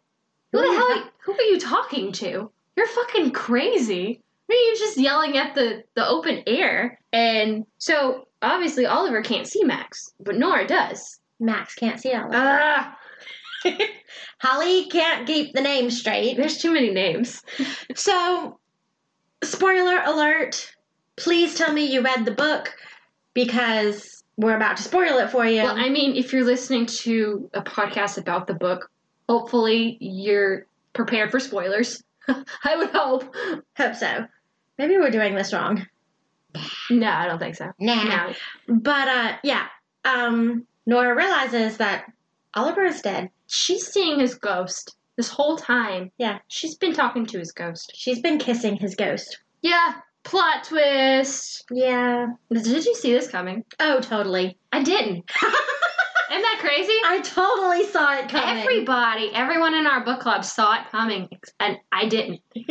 [0.52, 0.90] "Who the hell?
[0.92, 2.50] Are you, who are you talking to?
[2.80, 4.22] you're fucking crazy.
[4.22, 6.98] I mean, you're just yelling at the, the open air.
[7.12, 11.20] And so, obviously, Oliver can't see Max, but Nora does.
[11.38, 12.30] Max can't see Oliver.
[12.34, 12.96] Ah,
[14.40, 16.36] Holly can't keep the name straight.
[16.36, 17.42] there's too many names.
[17.94, 18.58] So,
[19.42, 20.74] spoiler alert.
[21.16, 22.72] Please tell me you read the book
[23.34, 25.62] because we're about to spoil it for you.
[25.62, 28.89] Well, I mean, if you're listening to a podcast about the book,
[29.30, 32.02] hopefully you're prepared for spoilers.
[32.28, 33.32] I would hope.
[33.76, 34.26] Hope so.
[34.76, 35.86] Maybe we're doing this wrong.
[36.90, 37.70] No, I don't think so.
[37.78, 38.02] Nah.
[38.02, 38.34] No.
[38.66, 39.66] But uh yeah.
[40.04, 42.12] Um Nora realizes that
[42.54, 43.30] Oliver is dead.
[43.46, 46.10] She's seeing his ghost this whole time.
[46.18, 46.40] Yeah.
[46.48, 47.92] She's been talking to his ghost.
[47.94, 49.38] She's been kissing his ghost.
[49.62, 51.66] Yeah, plot twist.
[51.70, 52.26] Yeah.
[52.52, 53.64] Did you see this coming?
[53.78, 54.58] Oh, totally.
[54.72, 55.30] I didn't.
[56.30, 56.96] Isn't that crazy?
[57.04, 58.60] I totally saw it coming.
[58.60, 61.28] Everybody, everyone in our book club saw it coming,
[61.58, 62.40] and I didn't.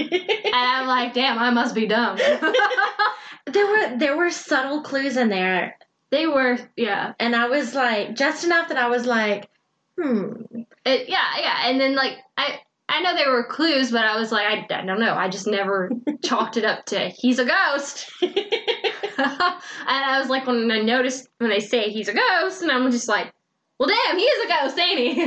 [0.52, 2.18] And I'm like, damn, I must be dumb.
[3.46, 5.78] there were there were subtle clues in there,
[6.10, 7.14] they were, yeah.
[7.20, 9.50] and I was like just enough that I was like,
[10.00, 10.34] hmm.
[10.86, 14.32] It, yeah, yeah, and then like I I know there were clues, but I was
[14.32, 15.14] like I, I don't know.
[15.14, 15.92] I just never
[16.24, 18.10] chalked it up to he's a ghost.
[18.22, 18.34] and
[19.18, 23.08] I was like when I noticed when they say he's a ghost, and I'm just
[23.08, 23.34] like,
[23.80, 25.26] well, damn, he is a ghost, ain't he?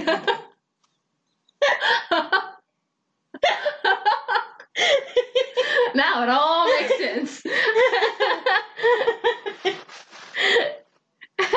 [5.94, 7.42] now it all makes sense.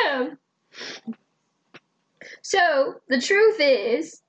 [0.06, 0.38] Um,
[2.41, 4.22] so the truth is,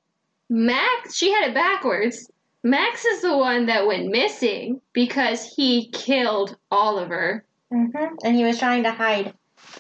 [0.49, 2.31] Max, she had it backwards.
[2.63, 7.45] Max is the one that went missing because he killed Oliver.
[7.73, 8.15] Mm-hmm.
[8.25, 9.35] And he was trying to hide.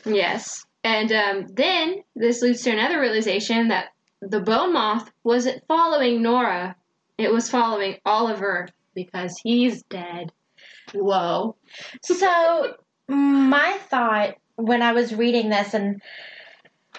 [0.04, 0.64] Yes.
[0.86, 3.86] And um, then this leads to another realization that
[4.20, 6.76] the bone moth wasn't following Nora,
[7.18, 10.30] it was following Oliver because he's dead.
[10.94, 11.56] Whoa.
[12.02, 12.76] So
[13.08, 16.00] my thought when I was reading this and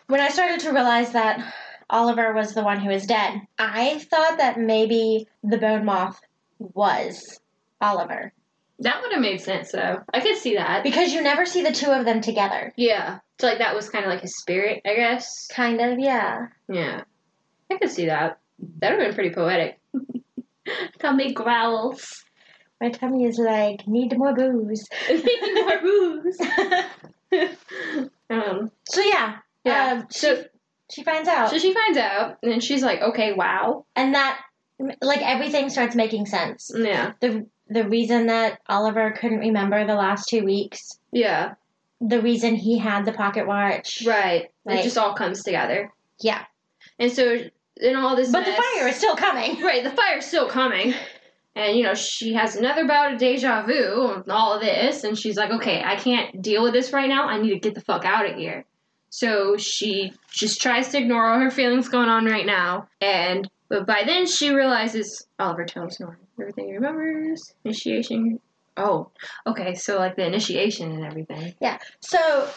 [0.08, 1.54] when I started to realize that
[1.90, 6.20] Oliver was the one who was dead, I thought that maybe the bone moth
[6.60, 7.40] was
[7.80, 8.34] Oliver.
[8.80, 10.04] That would have made sense, though.
[10.14, 10.84] I could see that.
[10.84, 12.74] Because you never see the two of them together.
[12.78, 13.20] Yeah.
[13.40, 15.48] So, like, that was kind of like his spirit, I guess.
[15.52, 16.48] Kind of, yeah.
[16.70, 17.04] Yeah.
[17.72, 18.40] I could see that.
[18.80, 19.80] That would have been pretty poetic.
[21.00, 22.24] Tummy growls.
[22.80, 24.88] My tummy is like, need more booze.
[25.10, 26.40] Need more booze.
[28.30, 29.38] um, So yeah.
[29.64, 29.94] yeah.
[29.94, 30.44] Um, so, she,
[30.92, 31.50] she finds out.
[31.50, 33.86] so she finds out, and she's like, okay, wow.
[33.96, 34.40] and that
[35.02, 36.72] like everything starts making sense.
[36.76, 37.14] Yeah.
[37.20, 41.56] The the reason that Oliver couldn't remember the last two weeks, Yeah.
[42.00, 44.04] the reason he had the pocket watch.
[44.06, 44.50] Right.
[44.66, 45.92] Like- it just all comes together.
[46.20, 46.44] Yeah.
[47.00, 47.38] And so,
[47.80, 49.62] in all this But the fire is still coming.
[49.64, 50.94] Right, the fire's still coming.
[51.56, 55.04] And, you know, she has another bout of deja vu with all of this.
[55.04, 57.28] And she's like, okay, I can't deal with this right now.
[57.28, 58.64] I need to get the fuck out of here.
[59.10, 62.88] So she just tries to ignore all her feelings going on right now.
[63.02, 67.54] And, but by then she realizes Oliver tells Nora everything he remembers.
[67.64, 68.40] Initiation.
[68.76, 69.10] Oh,
[69.46, 69.76] okay.
[69.76, 71.54] So, like the initiation and everything.
[71.60, 71.80] Yeah.
[72.00, 72.50] So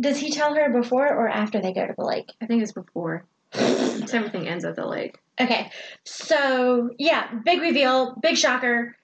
[0.00, 2.30] does he tell her before or after they go to the lake?
[2.40, 3.24] I think it's before.
[3.54, 5.18] everything ends at the lake.
[5.40, 5.70] Okay.
[6.04, 8.96] So yeah, big reveal, big shocker.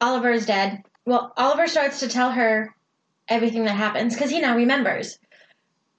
[0.00, 0.82] Oliver is dead.
[1.04, 2.74] Well, Oliver starts to tell her
[3.28, 5.18] everything that happens because he now remembers.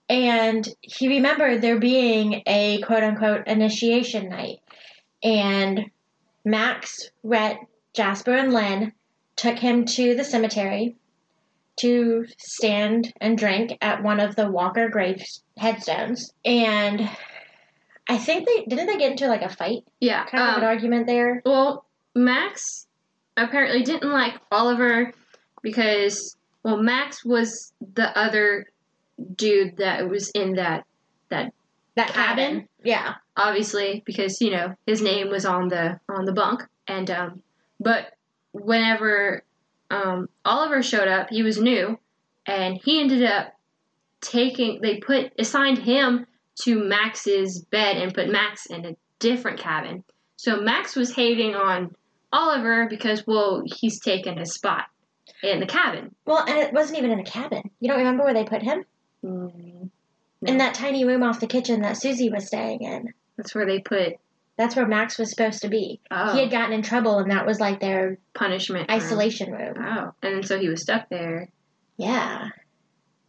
[0.07, 4.59] And he remembered there being a quote unquote initiation night.
[5.21, 5.91] And
[6.49, 7.59] Max, Rhett,
[7.93, 8.93] Jasper, and Len
[9.35, 10.95] took him to the cemetery
[11.77, 15.23] to stand and drink at one of the Walker grave
[15.57, 16.33] headstones.
[16.43, 17.09] And
[18.07, 19.83] I think they didn't they get into like a fight?
[19.99, 20.25] Yeah.
[20.25, 21.41] Kind of um, an argument there.
[21.45, 21.85] Well,
[22.15, 22.87] Max
[23.37, 25.13] apparently didn't like Oliver
[25.61, 28.67] because well, Max was the other
[29.35, 30.85] dude that was in that
[31.29, 31.53] That
[31.95, 32.67] that cabin?
[32.83, 33.15] Yeah.
[33.39, 37.41] Obviously because you know his name was on the on the bunk and um
[37.79, 38.13] but
[38.51, 39.43] whenever
[39.89, 41.97] um Oliver showed up, he was new
[42.45, 43.53] and he ended up
[44.21, 46.25] taking they put assigned him
[46.63, 50.03] to Max's bed and put Max in a different cabin.
[50.35, 51.95] So Max was hating on
[52.33, 54.85] Oliver because well he's taken his spot
[55.41, 56.13] in the cabin.
[56.25, 57.63] Well, and it wasn't even in a cabin.
[57.79, 58.83] You don't remember where they put him?
[59.23, 59.89] Mm,
[60.41, 63.13] In that tiny room off the kitchen that Susie was staying in.
[63.39, 64.13] That's where they put
[64.57, 66.01] That's where Max was supposed to be.
[66.11, 68.97] oh, He had gotten in trouble, and that was like their punishment room.
[68.97, 69.75] isolation room.
[69.79, 71.49] Oh, and so he was stuck there.
[71.97, 72.49] Yeah.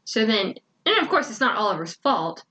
[0.04, 0.54] So then,
[0.84, 2.42] and of course, it's not Oliver's fault.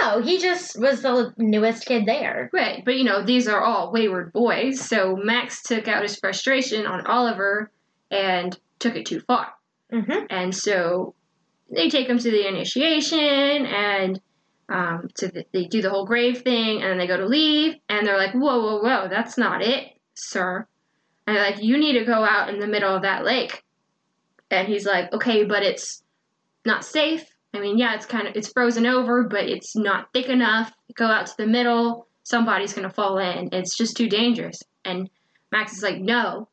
[0.00, 2.50] No, he just was the newest kid there.
[2.52, 6.86] Right, but you know, these are all wayward boys, so Max took out his frustration
[6.86, 7.70] on Oliver
[8.10, 9.48] and took it too far.
[9.92, 10.26] Mm-hmm.
[10.30, 11.14] And so
[11.74, 14.20] they take him to the initiation and
[14.70, 17.74] um, to the, they do the whole grave thing and then they go to leave
[17.88, 20.66] and they're like, whoa, whoa, whoa, that's not it, sir.
[21.26, 23.64] And they're like, you need to go out in the middle of that lake.
[24.50, 26.02] And he's like, okay, but it's
[26.64, 27.24] not safe.
[27.52, 30.72] I mean, yeah, it's kind of it's frozen over, but it's not thick enough.
[30.94, 33.48] Go out to the middle, somebody's gonna fall in.
[33.52, 34.62] It's just too dangerous.
[34.84, 35.10] And
[35.50, 36.48] Max is like, no,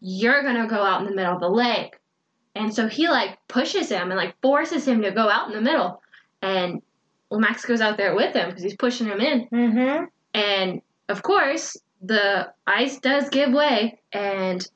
[0.00, 1.98] you're gonna go out in the middle of the lake.
[2.54, 5.60] And so he like pushes him and like forces him to go out in the
[5.60, 6.00] middle.
[6.42, 6.80] And
[7.30, 9.48] well, Max goes out there with him because he's pushing him in.
[9.48, 10.04] Mm-hmm.
[10.34, 14.66] And of course, the ice does give way, and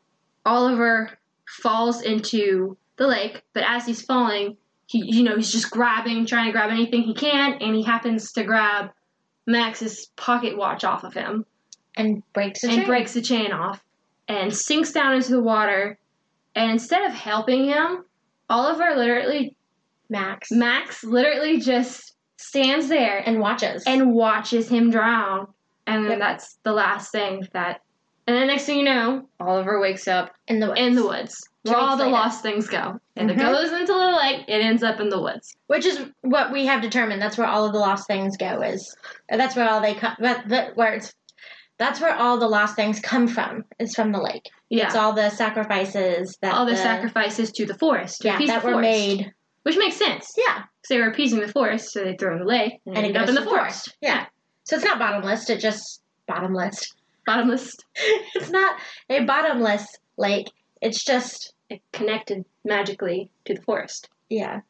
[0.45, 1.11] Oliver
[1.47, 3.43] falls into the lake.
[3.53, 7.15] But as he's falling, he, you know, he's just grabbing, trying to grab anything he
[7.15, 8.91] can, and he happens to grab
[9.47, 11.45] Max's pocket watch off of him
[11.97, 12.87] And breaks the and chain.
[12.87, 13.83] breaks the chain off
[14.29, 15.99] and sinks down into the water.
[16.55, 18.05] And instead of helping him,
[18.49, 19.57] Oliver literally,
[20.09, 20.51] Max.
[20.51, 22.10] Max literally just
[22.41, 23.85] stands there and watches.
[23.87, 25.47] and watches him drown.
[25.87, 26.19] And then Yep.
[26.21, 27.81] that's the last thing that.
[28.27, 30.81] And then next thing you know, Oliver wakes up in the woods.
[30.81, 32.13] in the woods where all the later.
[32.13, 33.01] lost things go.
[33.17, 33.33] And Mhm.
[33.35, 35.55] it goes into the lake, it ends up in the woods.
[35.67, 37.21] Which is what we have determined.
[37.21, 38.63] That's where all of the lost things go.
[38.63, 38.97] Is
[39.29, 40.15] that's where all they come.
[40.21, 41.13] That, that where it's.
[41.79, 43.65] That's where all the lost things come from.
[43.79, 44.49] It's from the lake.
[44.69, 44.87] Yeah.
[44.87, 48.21] It's all the sacrifices that all the, sacrifices to the forest.
[48.21, 48.83] to yeah that were forest.
[48.83, 49.33] made.
[49.63, 50.31] Which makes sense.
[50.37, 53.09] Yeah, Because they were appeasing the forest, so they throw it lake and, and it
[53.11, 53.87] end up goes in the forest.
[53.87, 53.97] forest.
[54.01, 54.27] Yeah.
[54.65, 55.49] So it's not bottomless.
[55.51, 56.95] It just bottomless.
[57.27, 57.77] Bottomless.
[58.35, 58.77] it's not
[59.11, 60.51] a bottomless lake.
[60.81, 64.09] It's just It connected magically to the forest.
[64.31, 64.61] yeah,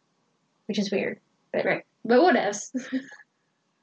[0.67, 1.21] which is weird.
[1.53, 1.85] But right.
[2.05, 2.73] But what else?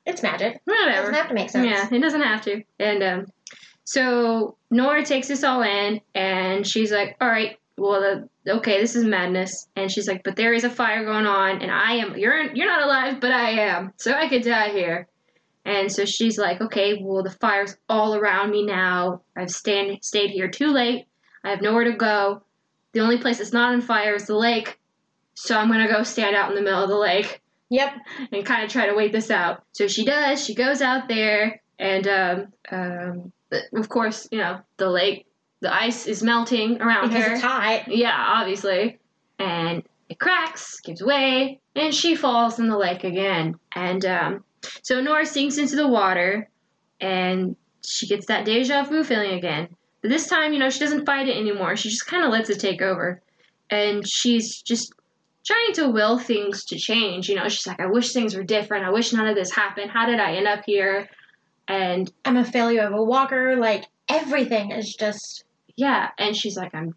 [0.06, 0.56] It's magic.
[0.56, 0.92] It Whatever.
[1.02, 1.68] doesn't have to make sense.
[1.70, 2.64] Yeah, it doesn't have to.
[2.80, 3.26] And um,
[3.84, 8.96] so Nora takes this all in, and she's like, "All right, well, the, okay, this
[8.96, 12.18] is madness." And she's like, "But there is a fire going on, and I am.
[12.18, 13.94] You're you're not alive, but I am.
[13.98, 15.08] So I could die here."
[15.66, 19.22] And so she's like, "Okay, well, the fire's all around me now.
[19.36, 21.06] I've stand, stayed here too late.
[21.44, 22.44] I have nowhere to go.
[22.94, 24.80] The only place that's not on fire is the lake.
[25.34, 27.94] So I'm gonna go stand out in the middle of the lake." Yep.
[28.32, 29.64] and kind of try to wait this out.
[29.74, 30.44] So she does.
[30.44, 33.34] She goes out there, and um, um,
[33.74, 35.26] of course, you know, the lake,
[35.60, 37.34] the ice is melting around Because her.
[37.34, 37.88] it's hot.
[37.88, 39.00] Yeah, obviously.
[39.40, 43.60] And it cracks, gives way, and she falls in the lake again.
[43.74, 44.44] And um,
[44.82, 46.50] so Nora sinks into the water,
[47.02, 47.56] and
[47.86, 49.68] she gets that deja vu feeling again.
[50.02, 51.76] But this time, you know, she doesn't fight it anymore.
[51.76, 53.22] She just kind of lets it take over.
[53.70, 54.94] And she's just
[55.46, 57.30] trying to will things to change.
[57.30, 58.86] You know, she's like, I wish things were different.
[58.86, 59.92] I wish none of this happened.
[59.92, 61.10] How did I end up here?
[61.68, 63.56] And I'm a failure of a walker.
[63.56, 65.44] Like everything is just
[65.78, 66.94] yeah, and she's like, I'm,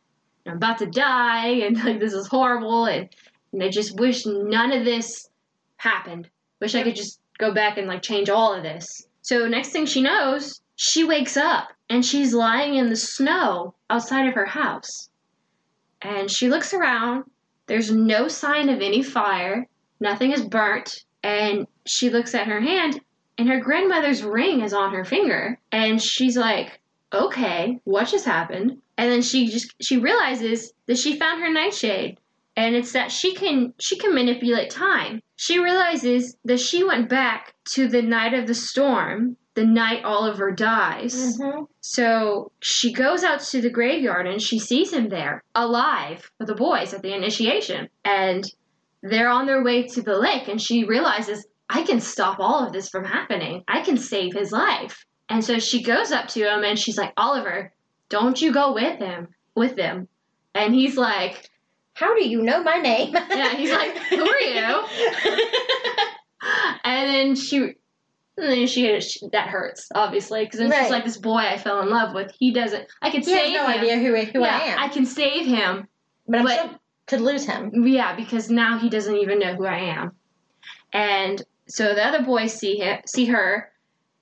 [0.46, 3.08] I'm about to die, and like this is horrible, and,
[3.52, 5.28] and I just wish none of this
[5.76, 6.28] happened.
[6.60, 9.06] Wish I could just go back and like change all of this.
[9.22, 14.26] So next thing she knows, she wakes up and she's lying in the snow outside
[14.26, 15.10] of her house,
[16.02, 17.24] and she looks around.
[17.66, 19.68] There's no sign of any fire.
[20.00, 23.00] Nothing is burnt, and she looks at her hand,
[23.36, 26.80] and her grandmother's ring is on her finger, and she's like
[27.12, 28.78] okay, what just happened?
[28.96, 32.18] And then she just she realizes that she found her nightshade.
[32.56, 35.22] And it's that she can she can manipulate time.
[35.36, 40.50] She realizes that she went back to the night of the storm, the night Oliver
[40.50, 41.38] dies.
[41.38, 41.66] Mhm.
[41.80, 46.54] So she goes out to the graveyard and she sees him there, alive, with the
[46.54, 47.88] boys at the initiation.
[48.04, 48.44] And
[49.02, 52.72] they're on their way to the lake, and she realizes, I can stop all of
[52.72, 53.64] this from happening.
[53.66, 55.06] I can save his life.
[55.30, 57.72] And so she goes up to him and she's like, Oliver,
[58.08, 60.08] don't you go with him, with them.
[60.54, 61.48] And he's like,
[61.94, 63.14] How do you know my name?
[63.14, 64.84] Yeah, he's like, "Who are you?"
[66.84, 67.74] and then she, and
[68.36, 71.90] then she, she that hurts, obviously, because then she's like, this boy I fell in
[71.90, 73.80] love with, he doesn't, I could he has no him.
[73.80, 74.78] idea who, who yeah, I am.
[74.80, 75.86] I can save him.
[76.26, 77.86] but I but- still could lose him.
[77.86, 80.12] Yeah, because now he doesn't even know who I am.
[80.92, 83.70] And so the other boys see him, see her,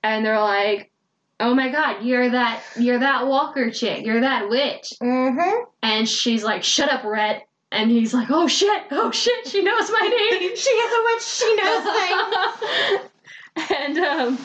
[0.03, 0.91] and they're like,
[1.39, 5.63] "Oh my God, you're that, you're that Walker chick, you're that witch." Mm-hmm.
[5.83, 9.89] And she's like, "Shut up, Rhett And he's like, "Oh shit, oh shit, she knows
[9.91, 11.23] my name." she is a witch.
[11.23, 11.83] She knows
[12.95, 13.71] things.
[13.77, 14.39] and um,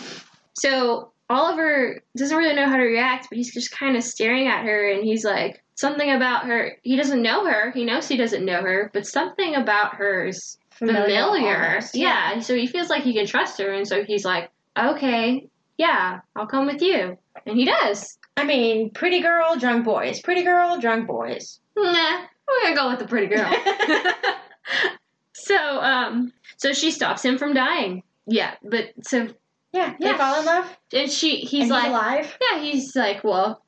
[0.54, 4.64] so Oliver doesn't really know how to react, but he's just kind of staring at
[4.64, 6.76] her, and he's like, something about her.
[6.82, 7.70] He doesn't know her.
[7.72, 11.64] He knows he doesn't know her, but something about her is familiar.
[11.70, 11.94] almost.
[11.94, 12.40] Yeah.
[12.40, 16.46] So he feels like he can trust her, and so he's like, okay, yeah, I'll
[16.46, 18.18] come with you, and he does.
[18.36, 20.20] I mean, pretty girl, drunk boys.
[20.20, 21.60] Pretty girl, drunk boys.
[21.76, 23.50] Nah, we're gonna go with the pretty girl.
[25.34, 28.02] so, um, so she stops him from dying.
[28.26, 29.28] Yeah, but so
[29.72, 30.16] Yeah, they Yeah.
[30.16, 30.76] fall in love.
[30.92, 32.38] and she, he's and like, alive.
[32.40, 33.62] yeah, he's like, well,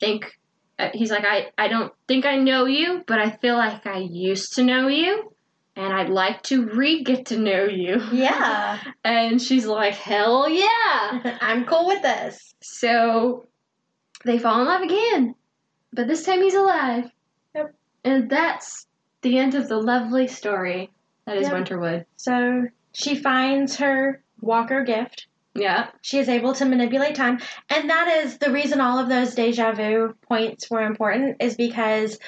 [0.00, 0.38] I think
[0.78, 3.98] uh, he's like, I, I don't think I know you, but I feel like I
[3.98, 5.31] used to know you,
[5.76, 8.00] and I'd like to re get to know you.
[8.12, 11.38] Yeah, And she's like, hell yeah.
[11.40, 12.54] I'm cool with this.
[12.62, 13.46] So
[14.24, 15.34] they fall in love again,
[15.92, 17.10] but this time he's alive.
[17.54, 17.74] Yep.
[18.04, 18.86] And that's
[19.22, 20.90] the end of the lovely story
[21.26, 21.52] that is Yep.
[21.52, 22.04] Winterwood.
[22.16, 25.26] So she finds her Walker gift.
[25.54, 25.88] Yeah.
[26.00, 29.72] She is able to manipulate time, and that is the reason all of those deja
[29.72, 31.36] vu points were important.
[31.40, 32.18] Is because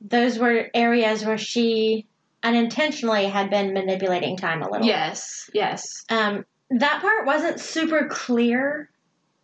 [0.00, 2.06] those were areas where she
[2.42, 4.86] unintentionally had been manipulating time a little.
[4.86, 5.48] Yes.
[5.52, 6.04] Yes.
[6.10, 8.90] Um, that part wasn't super clear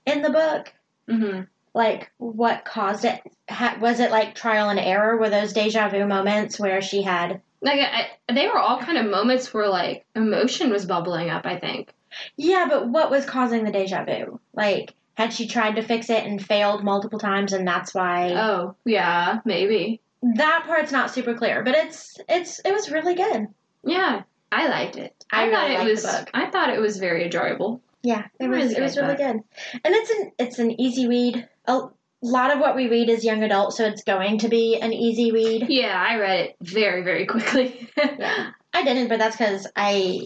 [0.07, 0.73] in the book.
[1.09, 1.41] hmm
[1.75, 3.21] like what caused it
[3.51, 7.43] ha- was it like trial and error were those deja vu moments where she had
[7.61, 11.45] Like I, they were all kind of moments where like emotion was bubbling up.
[11.45, 11.93] I think.
[12.39, 16.25] yeah but what was causing the deja vu like had she tried to fix it
[16.25, 20.01] and failed multiple times and that's why Oh yeah, maybe.
[20.35, 23.47] That part's not super clear but it's it's it was really good
[23.85, 24.23] Yeah,
[24.53, 25.15] I liked it.
[25.33, 26.03] I I, thought it liked was.
[26.03, 26.31] the book.
[26.35, 27.81] I thought it was very enjoyable.
[28.03, 29.27] yeah it was Really it was good really book.
[29.27, 31.81] good and it's an it's an easy read a
[32.23, 35.31] lot of what we read is young adult so it's going to be an easy
[35.33, 37.89] read Yeah, I read it very very quickly.
[37.97, 40.21] yeah i didn't but that's because i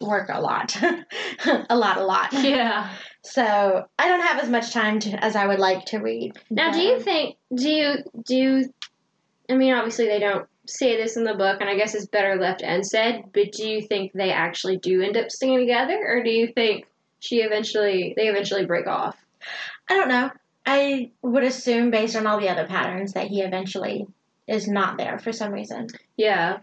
[0.00, 0.76] work a lot
[1.70, 2.90] a lot a lot yeah.
[3.26, 3.42] So
[3.98, 6.32] I don't have as much time to, as I would like to read.
[6.50, 8.36] Now, do you think do you do?
[8.36, 8.74] You,
[9.50, 12.36] I mean, obviously they don't say this in the book, and I guess it's better
[12.36, 13.24] left unsaid.
[13.32, 16.86] But do you think they actually do end up singing together, or do you think
[17.20, 19.16] she eventually they eventually break off?
[19.88, 20.30] I don't know.
[20.66, 24.06] I would assume, based on all the other patterns, that he eventually
[24.46, 25.88] is not there for some reason.
[26.16, 26.58] Yeah.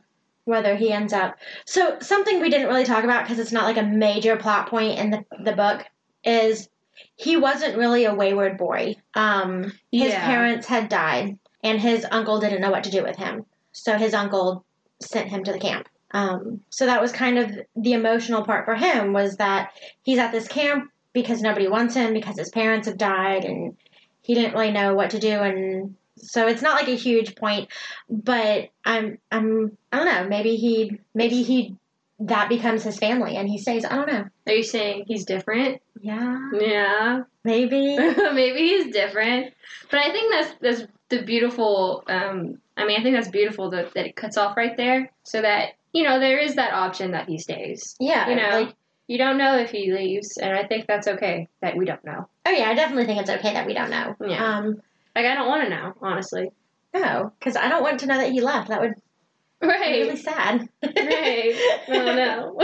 [0.46, 1.38] Whether he ends up.
[1.66, 4.98] So something we didn't really talk about because it's not like a major plot point
[4.98, 5.86] in the the book
[6.24, 6.68] is
[7.16, 8.96] he wasn't really a wayward boy.
[9.14, 10.26] Um, his Yeah.
[10.26, 13.46] parents had died, and his uncle didn't know what to do with him.
[13.72, 14.66] So his uncle
[15.02, 15.88] sent him to the camp.
[16.12, 19.72] Um, so that was kind of the emotional part for him was that
[20.04, 23.78] he's at this camp because nobody wants him because his parents have died and
[24.22, 27.70] he didn't really know what to do and so it's not like a huge point
[28.10, 31.76] but i'm i'm i don't know maybe he maybe he
[32.20, 35.82] that becomes his family and he stays i don't know Are you saying he's different?
[36.02, 37.24] yeah Yeah.
[37.44, 37.96] maybe
[38.34, 39.54] Maybe he's different.
[39.90, 42.04] But I think that's that's the beautiful.
[42.08, 45.42] Um, I mean, I think that's beautiful that, that it cuts off right there, so
[45.42, 47.96] that you know there is that option that he stays.
[48.00, 48.76] yeah You know, like
[49.08, 52.28] you don't know if he leaves, and I think that's okay that we don't know.
[52.48, 54.44] oh yeah i definitely think it's okay that we don't know Yeah.
[54.58, 54.82] um
[55.16, 56.50] Like I don't want to know, honestly.
[56.94, 60.18] no because i don't want to know that he left that would be really Right.
[60.18, 61.56] sad Right.
[61.90, 62.58] Oh no.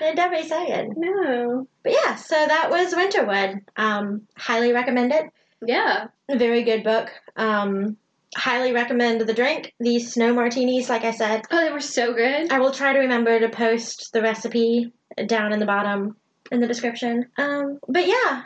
[0.00, 1.66] it'd be sad no.
[1.82, 5.24] but yeah so that was winterwood um highly recommend it
[5.66, 6.08] Yeah.
[6.28, 7.10] A very good book.
[7.36, 7.96] Um,
[8.36, 10.88] highly recommend the drink, the snow martinis.
[10.88, 12.52] Like I said, Oh, they were so good.
[12.52, 14.92] I will try to remember to post the recipe
[15.26, 16.16] down in the bottom
[16.50, 17.26] in the description.
[17.38, 18.42] Um, but yeah,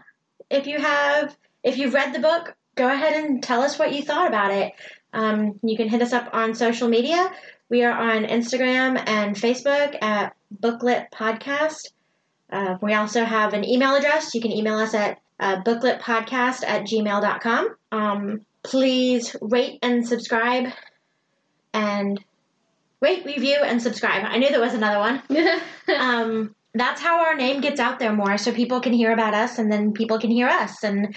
[0.48, 4.02] if you have, if you've read the book, go ahead and tell us what you
[4.02, 4.72] thought about it.
[5.12, 7.30] Um, you can hit us up on social media.
[7.68, 11.92] We are on Instagram and Facebook at Booklit Podcast.
[12.50, 14.34] Uh, we also have an email address.
[14.34, 17.76] You can email us at uh, bookletpodcast at gmail.com.
[17.91, 20.72] Um, please rate and subscribe
[21.72, 22.22] and
[23.01, 24.24] rate, review, and subscribe.
[24.26, 25.22] I knew there was another one.
[25.91, 29.58] Um, that's how our name gets out there more so people can hear about us
[29.58, 30.84] and then people can hear us.
[30.84, 31.17] And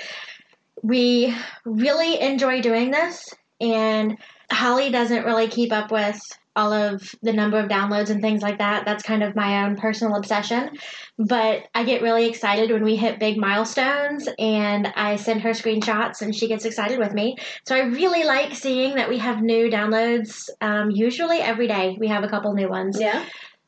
[0.82, 3.32] we really enjoy doing this.
[3.62, 4.18] And
[4.52, 6.20] Holly doesn't really keep up with
[6.56, 8.86] all of the number of downloads and things like that.
[8.86, 10.78] That's kind of my own personal obsession.
[11.18, 16.22] But I get really excited when we hit big milestones and I send her screenshots
[16.22, 17.38] and she gets excited with me.
[17.66, 20.50] So I really like seeing that we have new downloads.
[20.62, 23.00] Um, usually every day we have a couple new ones.
[23.00, 23.26] yeah.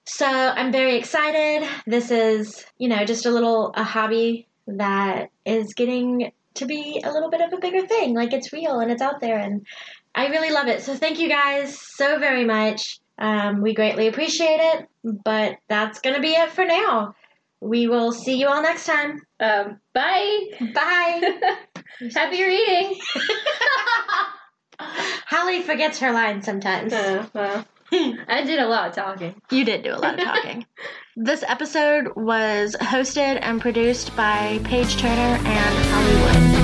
[0.08, 1.68] So I'm very excited.
[1.88, 7.12] This is, you know, just a little a hobby that is getting to be a
[7.12, 8.14] little bit of a bigger thing.
[8.14, 9.66] Like it's real and it's out there and
[10.16, 10.82] I really love it.
[10.82, 13.00] So thank you guys so very much.
[13.18, 14.88] Um, we greatly appreciate it.
[15.04, 17.16] But that's gonna be it for now.
[17.62, 19.22] We will see you all next time.
[19.40, 19.80] Um.
[19.94, 20.46] Bye.
[20.74, 21.40] Bye.
[22.14, 23.00] Happy reading.
[24.80, 26.94] Holly forgets her lines sometimes.
[26.94, 27.66] Uh, well.
[27.92, 29.40] I did a lot of talking.
[29.52, 30.66] You did do a lot of talking.
[31.16, 36.55] this episode was hosted and produced by Paige Turner and Hollywood.